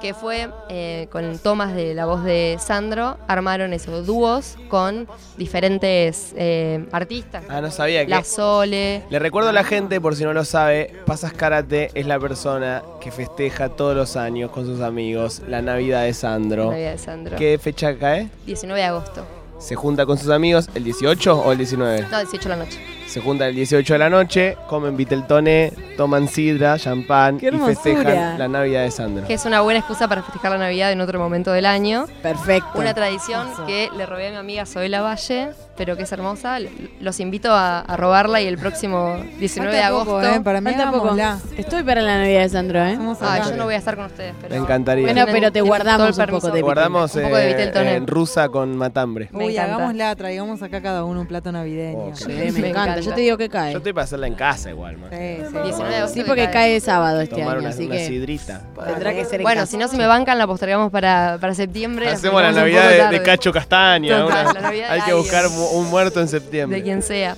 que 0.01 0.15
fue 0.15 0.49
eh, 0.71 1.07
con 1.13 1.39
tomas 1.39 1.75
de 1.75 1.93
la 1.93 2.07
voz 2.07 2.25
de 2.25 2.57
Sandro, 2.59 3.19
armaron 3.29 3.75
esos 3.75 4.07
dúos 4.07 4.57
con 4.71 5.07
diferentes 5.37 6.33
eh, 6.35 6.89
artistas. 6.93 7.45
Ah, 7.51 7.61
no 7.61 7.71
sabía 7.71 8.07
que. 8.07 8.09
La 8.09 8.25
Sole. 8.25 9.03
Le 9.11 9.19
recuerdo 9.19 9.51
a 9.51 9.53
la 9.53 9.65
gente, 9.65 10.01
por 10.01 10.17
si 10.17 10.25
no 10.25 10.33
lo 10.33 10.47
sabe, 10.47 10.95
Pasas 11.05 11.35
Karate 11.35 11.91
es 11.93 12.07
la 12.07 12.19
persona 12.19 12.83
que 13.03 13.11
festeja 13.11 13.69
todos 13.69 13.95
los 13.95 14.17
años 14.17 14.51
con 14.51 14.65
sus 14.65 14.81
amigos 14.81 15.43
la 15.47 15.61
Navidad 15.61 16.05
de 16.05 16.15
Sandro. 16.15 16.71
Navidad 16.71 16.93
de 16.93 16.99
Sandro. 16.99 17.37
¿Qué 17.37 17.59
fecha 17.63 17.99
cae? 17.99 18.31
19 18.47 18.81
de 18.81 18.87
agosto. 18.87 19.27
Se 19.59 19.75
junta 19.75 20.07
con 20.07 20.17
sus 20.17 20.31
amigos 20.31 20.71
el 20.75 20.85
18 20.85 21.39
o 21.39 21.53
el 21.53 21.59
19. 21.59 22.07
No, 22.11 22.19
18 22.19 22.43
de 22.45 22.49
la 22.49 22.65
noche. 22.65 23.00
Se 23.11 23.21
juntan 23.21 23.49
el 23.49 23.57
18 23.57 23.93
de 23.95 23.99
la 23.99 24.09
noche, 24.09 24.57
comen 24.69 24.97
Viteltoné, 24.97 25.73
toman 25.97 26.29
sidra, 26.29 26.79
champán 26.79 27.39
¡Qué 27.39 27.49
y 27.49 27.59
festejan 27.59 28.39
la 28.39 28.47
Navidad 28.47 28.83
de 28.85 28.93
Sandro. 28.93 29.27
Que 29.27 29.35
es 29.35 29.45
una 29.45 29.63
buena 29.63 29.81
excusa 29.81 30.07
para 30.07 30.23
festejar 30.23 30.53
la 30.53 30.59
Navidad 30.59 30.93
en 30.93 31.01
otro 31.01 31.19
momento 31.19 31.51
del 31.51 31.67
año. 31.67 32.07
Perfecto. 32.23 32.69
Una 32.79 32.95
tradición 32.95 33.49
Eso. 33.53 33.67
que 33.67 33.89
le 33.97 34.07
robé 34.07 34.29
a 34.29 34.31
mi 34.31 34.37
amiga 34.37 34.65
Zoela 34.65 35.03
Valle, 35.03 35.49
pero 35.77 35.97
que 35.97 36.05
es 36.05 36.13
hermosa. 36.13 36.59
Los 37.01 37.19
invito 37.19 37.51
a, 37.53 37.81
a 37.81 37.97
robarla 37.97 38.41
y 38.43 38.47
el 38.47 38.59
próximo 38.59 39.17
19 39.41 39.75
de 39.75 39.83
poco, 39.89 40.01
agosto. 40.19 40.29
¿eh? 40.37 40.41
Para 40.45 40.61
mí 40.61 40.71
Falta 40.71 40.91
poco. 40.93 41.09
hagámosla. 41.09 41.39
Estoy 41.59 41.83
para 41.83 42.03
la 42.03 42.19
Navidad 42.19 42.43
de 42.43 42.49
Sandro, 42.49 42.79
¿eh? 42.85 42.97
Ah, 43.23 43.41
yo 43.51 43.57
no 43.57 43.65
voy 43.65 43.75
a 43.75 43.79
estar 43.79 43.97
con 43.97 44.05
ustedes, 44.05 44.35
pero. 44.41 44.55
Me 44.55 44.61
encantaría. 44.61 45.05
Bueno, 45.05 45.25
pero 45.33 45.51
te 45.51 45.63
guardamos 45.63 46.17
un 46.17 46.27
poco 46.27 46.47
de 46.47 46.53
Te 46.53 46.63
guardamos 46.63 47.13
Un 47.17 47.23
poco 47.23 47.35
de 47.37 47.45
eh, 47.51 47.55
Viteltoné. 47.55 47.95
en 47.97 48.07
rusa 48.07 48.49
con 48.51 48.77
matambre. 48.77 49.31
Uy, 49.33 49.57
hagámosla, 49.59 50.15
traigamos 50.15 50.63
acá 50.63 50.81
cada 50.81 51.03
uno 51.03 51.23
un 51.23 51.27
plato 51.27 51.51
navideño. 51.51 51.99
Oh, 51.99 52.13
Sí, 52.15 52.27
Me 52.29 52.69
encanta. 52.69 53.00
Yo 53.05 53.15
te 53.15 53.21
digo 53.21 53.37
que 53.37 53.49
cae. 53.49 53.73
Yo 53.73 53.79
estoy 53.79 53.93
para 53.93 54.05
hacerla 54.05 54.27
en 54.27 54.35
casa 54.35 54.71
igual, 54.71 54.99
man. 54.99 55.11
Sí, 55.11 55.17
sí. 55.51 55.59
19 55.63 55.91
de 55.91 55.97
agosto 55.97 56.15
Sí, 56.15 56.21
que 56.21 56.27
porque 56.27 56.45
cae. 56.45 56.53
cae 56.53 56.81
sábado 56.81 57.21
este 57.21 57.37
Tomar 57.37 57.53
año, 57.53 57.61
una, 57.61 57.69
así 57.71 57.87
una 57.87 57.95
que 57.97 58.07
sidrita. 58.07 58.63
tendrá 58.87 59.13
que 59.13 59.25
ser 59.25 59.41
en 59.41 59.43
Bueno, 59.45 59.61
casa. 59.63 59.71
si 59.71 59.77
no 59.77 59.89
se 59.89 59.97
me 59.97 60.07
bancan, 60.07 60.39
la 60.39 60.47
postergamos 60.47 60.91
para, 60.91 61.39
para 61.41 61.55
septiembre. 61.55 62.09
Hacemos 62.09 62.43
la 62.43 62.49
un 62.51 62.55
Navidad 62.57 62.81
poco 62.83 62.89
de, 62.91 62.95
de 62.97 63.03
tarde. 63.03 63.23
Cacho 63.23 63.53
Castaña. 63.53 64.19
Total, 64.21 64.43
una- 64.47 64.53
la 64.55 64.61
Navidad 64.61 64.87
de 64.89 64.93
hay 64.93 65.01
que 65.01 65.11
alguien. 65.11 65.19
buscar 65.19 65.49
mu- 65.51 65.69
un 65.79 65.91
muerto 65.91 66.21
en 66.21 66.29
septiembre. 66.29 66.79
de 66.79 66.85
quien 66.85 67.03
sea. 67.03 67.37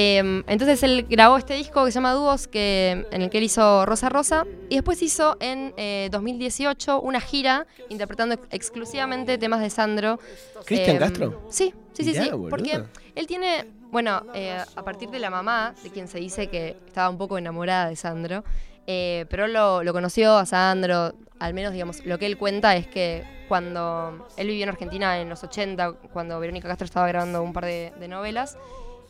Eh, 0.00 0.44
entonces 0.46 0.80
él 0.84 1.06
grabó 1.10 1.36
este 1.38 1.54
disco 1.54 1.84
que 1.84 1.90
se 1.90 1.96
llama 1.96 2.12
Dúos, 2.12 2.46
que, 2.46 3.04
en 3.10 3.22
el 3.22 3.30
que 3.30 3.38
él 3.38 3.44
hizo 3.44 3.84
Rosa 3.84 4.08
Rosa, 4.08 4.46
y 4.68 4.76
después 4.76 5.02
hizo 5.02 5.36
en 5.40 5.74
eh, 5.76 6.08
2018 6.12 7.00
una 7.00 7.20
gira 7.20 7.66
interpretando 7.88 8.34
ex- 8.36 8.46
exclusivamente 8.52 9.38
temas 9.38 9.60
de 9.60 9.70
Sandro. 9.70 10.20
¿Cristian 10.64 10.96
Eh, 10.96 10.98
Castro? 11.00 11.42
Sí, 11.50 11.74
sí, 11.94 12.04
sí, 12.04 12.14
sí. 12.14 12.30
Porque 12.48 12.80
él 13.16 13.26
tiene, 13.26 13.66
bueno, 13.90 14.22
eh, 14.34 14.56
a 14.76 14.82
partir 14.84 15.08
de 15.10 15.18
la 15.18 15.30
mamá, 15.30 15.74
de 15.82 15.90
quien 15.90 16.06
se 16.06 16.18
dice 16.20 16.46
que 16.46 16.76
estaba 16.86 17.10
un 17.10 17.18
poco 17.18 17.36
enamorada 17.36 17.88
de 17.88 17.96
Sandro, 17.96 18.44
eh, 18.86 19.26
pero 19.28 19.48
lo, 19.48 19.82
lo 19.82 19.92
conoció 19.92 20.36
a 20.36 20.46
Sandro, 20.46 21.12
al 21.40 21.54
menos, 21.54 21.72
digamos, 21.72 22.06
lo 22.06 22.18
que 22.20 22.26
él 22.26 22.38
cuenta 22.38 22.76
es 22.76 22.86
que 22.86 23.24
cuando 23.48 24.28
él 24.36 24.46
vivió 24.46 24.62
en 24.62 24.68
Argentina 24.68 25.18
en 25.18 25.28
los 25.28 25.42
80, 25.42 25.92
cuando 26.12 26.38
Verónica 26.38 26.68
Castro 26.68 26.84
estaba 26.84 27.08
grabando 27.08 27.42
un 27.42 27.52
par 27.52 27.64
de, 27.64 27.92
de 27.98 28.06
novelas, 28.06 28.56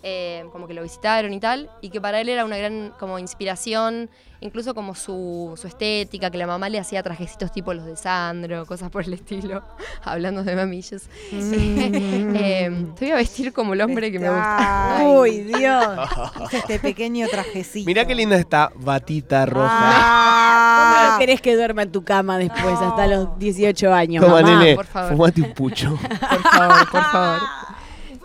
eh, 0.03 0.45
como 0.53 0.69
que 0.69 0.75
lo 0.75 0.83
visitaron 0.83 1.33
y 1.33 1.41
tal, 1.41 1.71
y 1.81 1.91
que 1.91 2.01
para 2.01 2.21
él 2.21 2.29
era 2.29 2.45
una 2.45 2.57
gran 2.57 2.93
como 3.01 3.19
inspiración, 3.19 4.09
incluso 4.41 4.73
como 4.75 4.95
su, 4.95 5.55
su 5.61 5.67
estética, 5.67 6.31
que 6.31 6.39
la 6.39 6.47
mamá 6.47 6.69
le 6.69 6.79
hacía 6.79 7.03
trajecitos 7.03 7.51
tipo 7.51 7.75
los 7.75 7.85
de 7.85 7.97
Sandro, 7.97 8.65
cosas 8.65 8.91
por 8.91 9.03
el 9.03 9.15
estilo, 9.15 9.63
hablando 10.05 10.45
de 10.45 10.55
mamillos. 10.57 11.03
Eh, 12.41 12.71
te 12.97 13.05
voy 13.07 13.13
a 13.13 13.17
vestir 13.17 13.53
como 13.53 13.75
el 13.75 13.81
hombre 13.81 14.13
que 14.13 14.19
me 14.19 14.29
gusta. 14.29 15.01
Uy, 15.03 15.41
Dios. 15.41 15.99
este 16.53 16.79
pequeño 16.79 17.27
trajecito. 17.29 17.87
Mirá 17.87 18.07
qué 18.07 18.15
linda 18.15 18.37
esta 18.37 18.71
batita 18.77 19.45
roja. 19.47 19.69
Ah. 19.71 20.99
¿Cómo 21.01 21.13
no 21.13 21.19
querés 21.19 21.41
que 21.41 21.57
duerma 21.57 21.83
en 21.83 21.93
tu 21.93 22.05
cama 22.05 22.39
después, 22.39 22.79
hasta 22.81 23.07
los 23.09 23.39
18 23.39 23.93
años, 23.93 24.25
Toma, 24.25 24.43
mamá? 24.43 24.59
nene, 24.63 24.77
por 24.77 24.87
favor. 24.87 25.11
fumate 25.13 25.43
un 25.43 25.53
pucho. 25.53 25.91
Por 25.97 26.43
favor, 26.43 26.91
por 26.91 27.03
favor. 27.05 27.39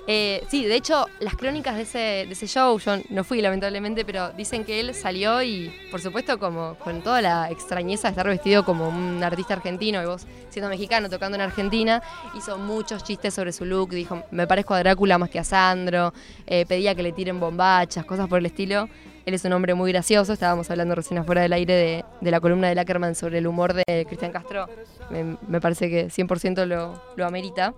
Eh, 0.05 0.43
sí, 0.49 0.65
de 0.65 0.75
hecho, 0.75 1.05
las 1.21 1.35
crónicas 1.35 1.77
de 1.77 1.83
ese, 1.83 1.97
de 1.97 2.33
ese 2.33 2.45
show, 2.45 2.77
yo 2.77 2.97
no 3.09 3.23
fui 3.23 3.41
lamentablemente, 3.41 4.03
pero 4.03 4.31
dicen 4.33 4.65
que 4.65 4.81
él 4.81 4.93
salió 4.93 5.41
y, 5.41 5.71
por 5.91 6.01
supuesto, 6.01 6.37
como 6.39 6.75
con 6.75 7.01
toda 7.01 7.21
la 7.21 7.49
extrañeza 7.49 8.09
de 8.09 8.11
estar 8.11 8.27
vestido 8.27 8.65
como 8.65 8.89
un 8.89 9.23
artista 9.23 9.53
argentino 9.53 10.03
y 10.03 10.05
vos 10.05 10.27
siendo 10.49 10.69
mexicano 10.69 11.09
tocando 11.09 11.35
en 11.35 11.41
Argentina, 11.41 12.03
hizo 12.35 12.57
muchos 12.57 13.03
chistes 13.03 13.33
sobre 13.33 13.53
su 13.53 13.63
look, 13.63 13.91
dijo, 13.91 14.23
me 14.31 14.45
parezco 14.45 14.73
a 14.73 14.79
Drácula 14.79 15.17
más 15.17 15.29
que 15.29 15.39
a 15.39 15.43
Sandro, 15.45 16.13
eh, 16.47 16.65
pedía 16.65 16.93
que 16.95 17.03
le 17.03 17.13
tiren 17.13 17.39
bombachas, 17.39 18.05
cosas 18.05 18.27
por 18.27 18.39
el 18.39 18.45
estilo. 18.45 18.89
Él 19.25 19.33
es 19.33 19.45
un 19.45 19.53
hombre 19.53 19.73
muy 19.73 19.89
gracioso, 19.93 20.33
estábamos 20.33 20.69
hablando 20.69 20.95
recién 20.95 21.17
afuera 21.17 21.41
del 21.41 21.53
aire 21.53 22.03
de, 22.19 22.31
la 22.31 22.41
columna 22.41 22.67
de 22.67 22.75
Lackerman 22.75 23.15
sobre 23.15 23.37
el 23.37 23.47
humor 23.47 23.73
de 23.73 24.05
Cristian 24.05 24.33
Castro, 24.33 24.67
me, 25.09 25.37
me 25.47 25.61
parece 25.61 25.89
que 25.89 26.07
100% 26.07 26.65
lo, 26.65 27.01
lo 27.15 27.25
amerita. 27.25 27.73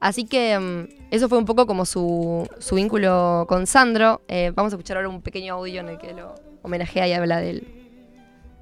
Así 0.00 0.24
que 0.24 0.58
mm, 0.58 1.10
eso 1.10 1.28
fue 1.28 1.38
un 1.38 1.44
poco 1.44 1.66
como 1.66 1.84
su, 1.84 2.48
su 2.58 2.74
vínculo 2.74 3.44
con 3.48 3.66
Sandro. 3.66 4.22
Eh, 4.28 4.50
vamos 4.54 4.72
a 4.72 4.76
escuchar 4.76 4.96
ahora 4.96 5.08
un 5.08 5.20
pequeño 5.20 5.54
audio 5.54 5.80
en 5.80 5.90
el 5.90 5.98
que 5.98 6.14
lo 6.14 6.34
homenajea 6.62 7.06
y 7.06 7.12
habla 7.12 7.40
de 7.40 7.50
él. 7.50 7.68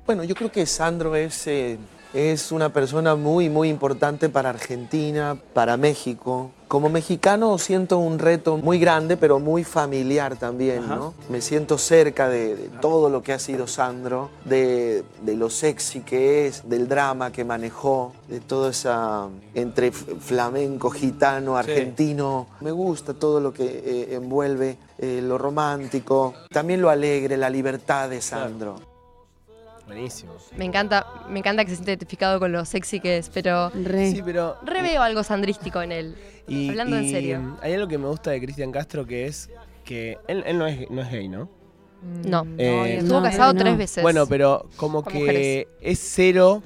Bueno, 0.05 0.25
yo 0.25 0.35
creo 0.35 0.51
que 0.51 0.67
Sandro 0.67 1.15
es, 1.15 1.47
eh, 1.47 1.79
es 2.13 2.51
una 2.51 2.73
persona 2.73 3.15
muy, 3.15 3.49
muy 3.49 3.69
importante 3.69 4.29
para 4.29 4.51
Argentina, 4.51 5.37
para 5.53 5.77
México. 5.77 6.51
Como 6.69 6.91
mexicano 6.91 7.57
siento 7.57 7.97
un 7.97 8.19
reto 8.19 8.59
muy 8.59 8.79
grande, 8.79 9.17
pero 9.17 9.39
muy 9.39 9.65
familiar 9.65 10.37
también, 10.37 10.87
¿no? 10.87 11.15
Me 11.31 11.41
siento 11.41 11.79
cerca 11.79 12.29
de, 12.29 12.57
de 12.57 12.69
todo 12.69 13.09
lo 13.09 13.23
que 13.23 13.33
ha 13.33 13.39
sido 13.39 13.67
Sandro, 13.67 14.29
de, 14.45 15.03
de 15.23 15.35
lo 15.35 15.49
sexy 15.49 16.01
que 16.01 16.47
es, 16.47 16.69
del 16.69 16.87
drama 16.87 17.33
que 17.33 17.43
manejó, 17.43 18.13
de 18.29 18.41
todo 18.41 18.69
esa 18.69 19.29
entre 19.55 19.93
flamenco, 19.93 20.91
gitano, 20.91 21.57
argentino. 21.57 22.49
Me 22.61 22.71
gusta 22.71 23.15
todo 23.15 23.41
lo 23.41 23.55
que 23.55 23.65
eh, 23.65 24.15
envuelve 24.17 24.77
eh, 24.99 25.21
lo 25.23 25.39
romántico, 25.39 26.35
también 26.51 26.83
lo 26.83 26.91
alegre, 26.91 27.39
la 27.39 27.49
libertad 27.49 28.11
de 28.11 28.21
Sandro. 28.21 28.77
Buenísimo. 29.87 30.35
Me 30.55 30.67
encanta, 30.67 31.07
me 31.31 31.39
encanta 31.39 31.65
que 31.65 31.71
se 31.71 31.77
siente 31.77 31.93
identificado 31.93 32.39
con 32.39 32.53
lo 32.53 32.67
sexy 32.67 33.01
que 33.01 33.17
es, 33.17 33.31
pero 33.31 33.71
Re. 33.71 34.11
Sí, 34.11 34.21
pero. 34.23 34.57
re 34.63 34.83
veo 34.83 35.01
algo 35.01 35.23
sandrístico 35.25 35.81
en 35.81 35.93
él. 35.93 36.15
Y- 36.49 36.69
Hablando 36.71 36.97
en 36.97 37.09
serio. 37.11 37.57
Hay 37.63 37.75
algo 37.75 37.89
que 37.89 37.99
me 37.99 38.07
gusta 38.09 38.31
de 38.31 38.41
Cristian 38.41 38.73
Castro 38.73 39.07
que 39.07 39.27
es 39.27 39.51
que 39.85 40.19
él, 40.29 40.43
él 40.47 40.59
no, 40.59 40.67
es, 40.67 40.91
no 40.91 41.03
es 41.03 41.11
gay, 41.11 41.29
¿no? 41.29 41.49
No. 42.25 42.47
Eh, 42.59 42.99
Estuvo 42.99 43.19
No, 43.19 43.23
casado 43.23 43.53
no. 43.55 43.59
tres 43.61 43.77
veces. 43.77 44.03
Bueno, 44.03 44.27
pero 44.27 44.67
como 44.77 45.03
Con 45.03 45.13
que 45.13 45.19
mujeres. 45.21 45.67
es 45.81 45.99
cero. 45.99 46.63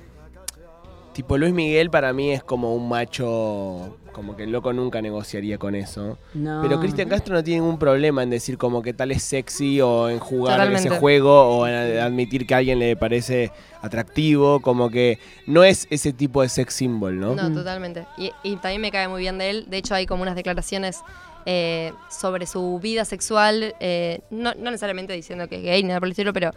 Tipo, 1.15 1.37
Luis 1.39 1.53
Miguel 1.53 1.91
para 1.91 2.13
mí 2.13 2.31
es 2.33 2.43
como 2.43 2.75
un 2.75 2.89
macho. 2.89 3.97
Como 4.13 4.37
que 4.37 4.43
el 4.45 4.53
loco 4.53 4.73
nunca 4.73 5.01
negociaría 5.01 5.57
con 5.59 5.75
eso. 5.75 6.19
No. 6.35 6.61
Pero 6.63 6.79
Cristian 6.81 7.09
Castro 7.09 7.35
no 7.35 7.43
tiene 7.43 7.61
ningún 7.63 7.79
problema 7.79 8.23
en 8.23 8.31
decir 8.31 8.59
como 8.59 8.83
que 8.83 8.93
tal 8.93 9.11
es 9.11 9.23
sexy 9.23 9.81
o 9.81 10.09
en 10.11 10.19
jugar 10.19 10.57
Totalmente. 10.57 10.89
ese 10.89 10.99
juego 10.99 11.49
o 11.59 11.67
en 11.67 11.99
admitir 11.99 12.47
que 12.47 12.55
a 12.55 12.59
alguien 12.59 12.79
le 12.79 12.95
parece 12.97 13.51
atractivo. 13.81 14.61
Como 14.61 14.91
que 14.91 15.19
no 15.47 15.65
es 15.65 15.87
ese 15.91 16.13
tipo 16.13 16.43
de 16.43 16.49
sex 16.49 16.75
symbol, 16.75 17.19
¿no? 17.19 17.35
No, 17.35 17.51
Mm. 17.51 17.55
totalmente. 17.55 18.07
Y, 18.17 18.31
y 18.43 18.57
también 18.57 18.81
me 18.81 18.91
cae 18.91 19.09
muy 19.09 19.21
bien 19.23 19.39
de 19.39 19.51
él. 19.51 19.67
De 19.69 19.79
hecho, 19.79 19.95
hay 19.95 20.07
como 20.07 20.23
unas 20.23 20.35
declaraciones 20.37 21.01
eh, 21.45 21.93
sobre 22.09 22.47
su 22.47 22.79
vida 22.81 23.05
sexual, 23.05 23.75
eh, 23.81 24.21
no, 24.31 24.53
no 24.55 24.71
necesariamente 24.71 25.13
diciendo 25.13 25.49
que 25.49 25.57
es 25.57 25.63
gay 25.65 25.83
ni 25.83 25.89
nada 25.89 25.99
por 25.99 26.07
el 26.07 26.13
estilo, 26.13 26.33
pero 26.33 26.53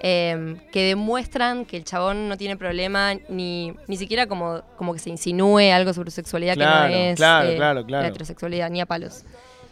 eh, 0.00 0.56
que 0.72 0.82
demuestran 0.84 1.64
que 1.64 1.76
el 1.76 1.84
chabón 1.84 2.28
no 2.28 2.36
tiene 2.36 2.56
problema 2.56 3.14
ni, 3.28 3.72
ni 3.86 3.96
siquiera 3.96 4.26
como, 4.26 4.62
como 4.76 4.92
que 4.94 4.98
se 4.98 5.10
insinúe 5.10 5.72
algo 5.72 5.92
sobre 5.92 6.10
su 6.10 6.16
sexualidad 6.16 6.54
Claro, 6.54 6.88
que 6.92 6.98
no 6.98 7.04
es. 7.10 7.16
claro, 7.16 7.54
claro, 7.56 7.84
claro. 7.86 8.02
La 8.02 8.08
heterosexualidad, 8.08 8.70
ni 8.70 8.80
a 8.80 8.86
palos. 8.86 9.24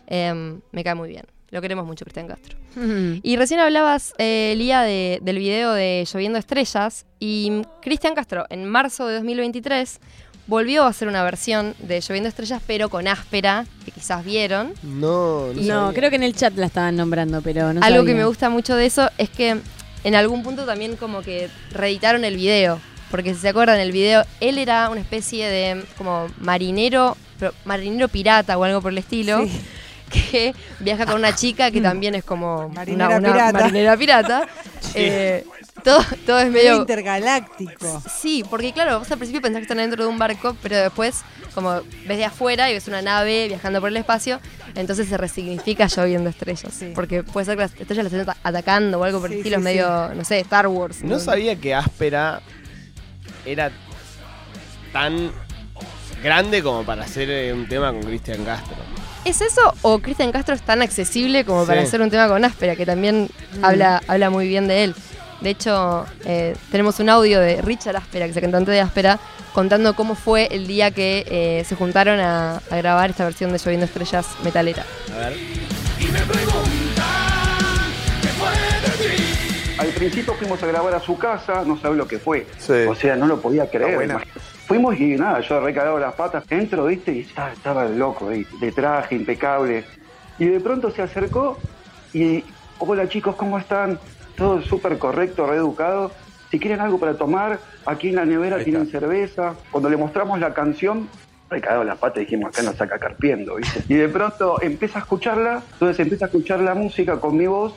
Eh, 0.06 0.58
me 0.72 0.84
cae 0.84 0.94
muy 0.94 1.08
bien. 1.08 1.24
Lo 1.50 1.62
queremos 1.62 1.86
mucho, 1.86 2.04
Cristian 2.04 2.26
Castro. 2.28 2.56
Y 3.22 3.36
recién 3.36 3.58
hablabas, 3.60 4.12
eh, 4.18 4.54
Lía, 4.56 4.82
de- 4.82 5.18
del 5.22 5.38
video 5.38 5.72
de 5.72 6.06
Lloviendo 6.10 6.38
Estrellas. 6.38 7.06
Y 7.18 7.62
Cristian 7.82 8.14
Castro, 8.14 8.44
en 8.50 8.64
marzo 8.66 9.06
de 9.06 9.14
2023, 9.14 9.98
volvió 10.46 10.84
a 10.84 10.88
hacer 10.88 11.08
una 11.08 11.22
versión 11.22 11.74
de 11.78 12.00
Lloviendo 12.00 12.28
Estrellas, 12.28 12.62
pero 12.66 12.88
con 12.90 13.08
áspera, 13.08 13.64
que 13.84 13.90
quizás 13.90 14.24
vieron. 14.24 14.74
No, 14.82 15.48
no, 15.48 15.52
No, 15.54 15.62
sabía. 15.86 15.92
creo 15.98 16.10
que 16.10 16.16
en 16.16 16.22
el 16.22 16.34
chat 16.36 16.54
la 16.56 16.66
estaban 16.66 16.96
nombrando, 16.96 17.40
pero 17.42 17.72
no 17.72 17.82
Algo 17.82 18.04
que 18.04 18.14
me 18.14 18.24
gusta 18.26 18.50
mucho 18.50 18.76
de 18.76 18.86
eso 18.86 19.08
es 19.18 19.30
que 19.30 19.56
en 20.04 20.14
algún 20.14 20.42
punto 20.42 20.64
también 20.64 20.96
como 20.96 21.22
que 21.22 21.48
reeditaron 21.72 22.24
el 22.24 22.36
video. 22.36 22.80
Porque 23.10 23.34
si 23.34 23.40
se 23.40 23.48
acuerdan, 23.48 23.80
el 23.80 23.90
video, 23.90 24.24
él 24.40 24.58
era 24.58 24.90
una 24.90 25.00
especie 25.00 25.48
de 25.48 25.82
como 25.96 26.26
marinero, 26.38 27.16
pero 27.38 27.54
marinero 27.64 28.08
pirata 28.08 28.58
o 28.58 28.64
algo 28.64 28.82
por 28.82 28.92
el 28.92 28.98
estilo. 28.98 29.44
Sí. 29.46 29.60
que 30.32 30.54
viaja 30.80 31.04
con 31.06 31.16
una 31.16 31.34
chica 31.34 31.70
que 31.70 31.80
también 31.82 32.14
es 32.14 32.24
como 32.24 32.70
Marinera 32.70 33.08
una, 33.08 33.18
una 33.18 33.32
pirata. 33.32 33.60
marinera 33.60 33.96
pirata. 33.96 34.48
Eh, 34.94 35.44
todo, 35.84 36.00
todo 36.26 36.38
es 36.40 36.50
Medio 36.50 36.76
intergaláctico. 36.76 38.02
Sí, 38.20 38.44
porque 38.48 38.72
claro, 38.72 38.98
vos 38.98 39.10
al 39.10 39.18
principio 39.18 39.40
pensás 39.42 39.58
que 39.60 39.62
están 39.64 39.78
dentro 39.78 40.02
de 40.04 40.10
un 40.10 40.18
barco, 40.18 40.56
pero 40.62 40.76
después, 40.76 41.22
como 41.54 41.80
ves 42.06 42.18
de 42.18 42.24
afuera 42.24 42.70
y 42.70 42.74
ves 42.74 42.88
una 42.88 43.02
nave 43.02 43.48
viajando 43.48 43.80
por 43.80 43.88
el 43.90 43.96
espacio, 43.96 44.40
entonces 44.74 45.08
se 45.08 45.16
resignifica 45.16 45.86
lloviendo 45.86 46.30
estrellas. 46.30 46.72
Sí. 46.72 46.92
Porque 46.94 47.22
puede 47.22 47.46
ser 47.46 47.56
que 47.56 47.62
las 47.62 47.72
estrellas 47.72 48.04
las 48.04 48.12
estén 48.12 48.34
atacando 48.42 49.00
o 49.00 49.04
algo 49.04 49.20
por 49.20 49.30
el 49.30 49.34
Sí, 49.34 49.38
estilo, 49.40 49.56
sí, 49.56 49.60
es 49.60 49.64
medio, 49.64 50.14
no 50.14 50.24
sé, 50.24 50.40
Star 50.40 50.66
Wars. 50.66 51.02
No 51.02 51.18
sabía 51.18 51.56
que 51.56 51.74
Áspera 51.74 52.40
era 53.44 53.70
tan 54.92 55.30
grande 56.22 56.62
como 56.62 56.84
para 56.84 57.04
hacer 57.04 57.30
eh, 57.30 57.52
un 57.52 57.68
tema 57.68 57.92
con 57.92 58.02
Cristian 58.02 58.44
Castro. 58.44 58.76
¿Es 59.24 59.40
eso 59.40 59.74
o 59.82 59.98
Cristian 59.98 60.32
Castro 60.32 60.54
es 60.54 60.62
tan 60.62 60.80
accesible 60.80 61.44
como 61.44 61.66
para 61.66 61.82
hacer 61.82 62.00
un 62.00 62.10
tema 62.10 62.28
con 62.28 62.44
Áspera, 62.44 62.76
que 62.76 62.86
también 62.86 63.28
habla, 63.62 64.02
habla 64.06 64.30
muy 64.30 64.48
bien 64.48 64.68
de 64.68 64.84
él? 64.84 64.94
De 65.40 65.50
hecho, 65.50 66.04
eh, 66.24 66.56
tenemos 66.70 66.98
un 67.00 67.08
audio 67.10 67.40
de 67.40 67.62
Richard 67.62 67.96
Áspera, 67.96 68.24
que 68.24 68.32
es 68.32 68.36
el 68.36 68.42
cantante 68.42 68.70
de 68.72 68.80
Áspera, 68.80 69.18
contando 69.52 69.94
cómo 69.94 70.14
fue 70.14 70.48
el 70.50 70.66
día 70.66 70.90
que 70.90 71.24
eh, 71.28 71.64
se 71.64 71.76
juntaron 71.76 72.18
a, 72.18 72.56
a 72.56 72.76
grabar 72.76 73.10
esta 73.10 73.24
versión 73.24 73.52
de 73.52 73.58
Lloviendo 73.58 73.86
Estrellas 73.86 74.26
metalera. 74.42 74.84
A 75.14 75.18
ver. 75.18 75.36
Al 79.78 79.88
principio 79.90 80.34
fuimos 80.34 80.60
a 80.60 80.66
grabar 80.66 80.92
a 80.94 81.00
su 81.00 81.16
casa, 81.16 81.62
no 81.64 81.78
sabe 81.80 81.96
lo 81.96 82.08
que 82.08 82.18
fue. 82.18 82.46
Sí. 82.58 82.72
O 82.88 82.96
sea, 82.96 83.14
no 83.14 83.26
lo 83.26 83.40
podía 83.40 83.70
creer. 83.70 84.18
Fuimos 84.66 84.98
y 84.98 85.14
nada, 85.14 85.40
yo 85.40 85.60
recagado 85.60 86.00
las 86.00 86.14
patas, 86.14 86.44
entro, 86.50 86.86
viste, 86.86 87.12
y 87.12 87.20
estaba, 87.20 87.52
estaba 87.52 87.84
loco 87.84 88.28
ahí, 88.28 88.44
de 88.60 88.72
traje, 88.72 89.14
impecable. 89.14 89.84
Y 90.38 90.46
de 90.46 90.60
pronto 90.60 90.90
se 90.90 91.02
acercó 91.02 91.58
y, 92.12 92.44
hola 92.80 93.08
chicos, 93.08 93.36
¿cómo 93.36 93.56
están? 93.58 93.98
Todo 94.38 94.62
súper 94.62 94.98
correcto, 94.98 95.46
reeducado. 95.46 96.12
Si 96.50 96.58
quieren 96.58 96.80
algo 96.80 96.98
para 96.98 97.14
tomar, 97.14 97.58
aquí 97.84 98.08
en 98.10 98.14
la 98.16 98.24
nevera 98.24 98.62
tienen 98.64 98.86
cerveza. 98.86 99.54
Cuando 99.70 99.90
le 99.90 99.96
mostramos 99.96 100.38
la 100.38 100.54
canción, 100.54 101.08
recagado 101.50 101.84
las 101.84 101.98
patas, 101.98 102.20
dijimos, 102.20 102.48
acá 102.50 102.62
nos 102.62 102.76
saca 102.76 102.98
carpiendo, 102.98 103.56
¿viste? 103.56 103.82
Y 103.88 103.96
de 103.96 104.08
pronto 104.08 104.62
empieza 104.62 105.00
a 105.00 105.02
escucharla, 105.02 105.62
entonces 105.72 105.98
empieza 106.00 106.26
a 106.26 106.28
escuchar 106.28 106.60
la 106.60 106.74
música 106.74 107.18
con 107.20 107.36
mi 107.36 107.46
voz 107.46 107.74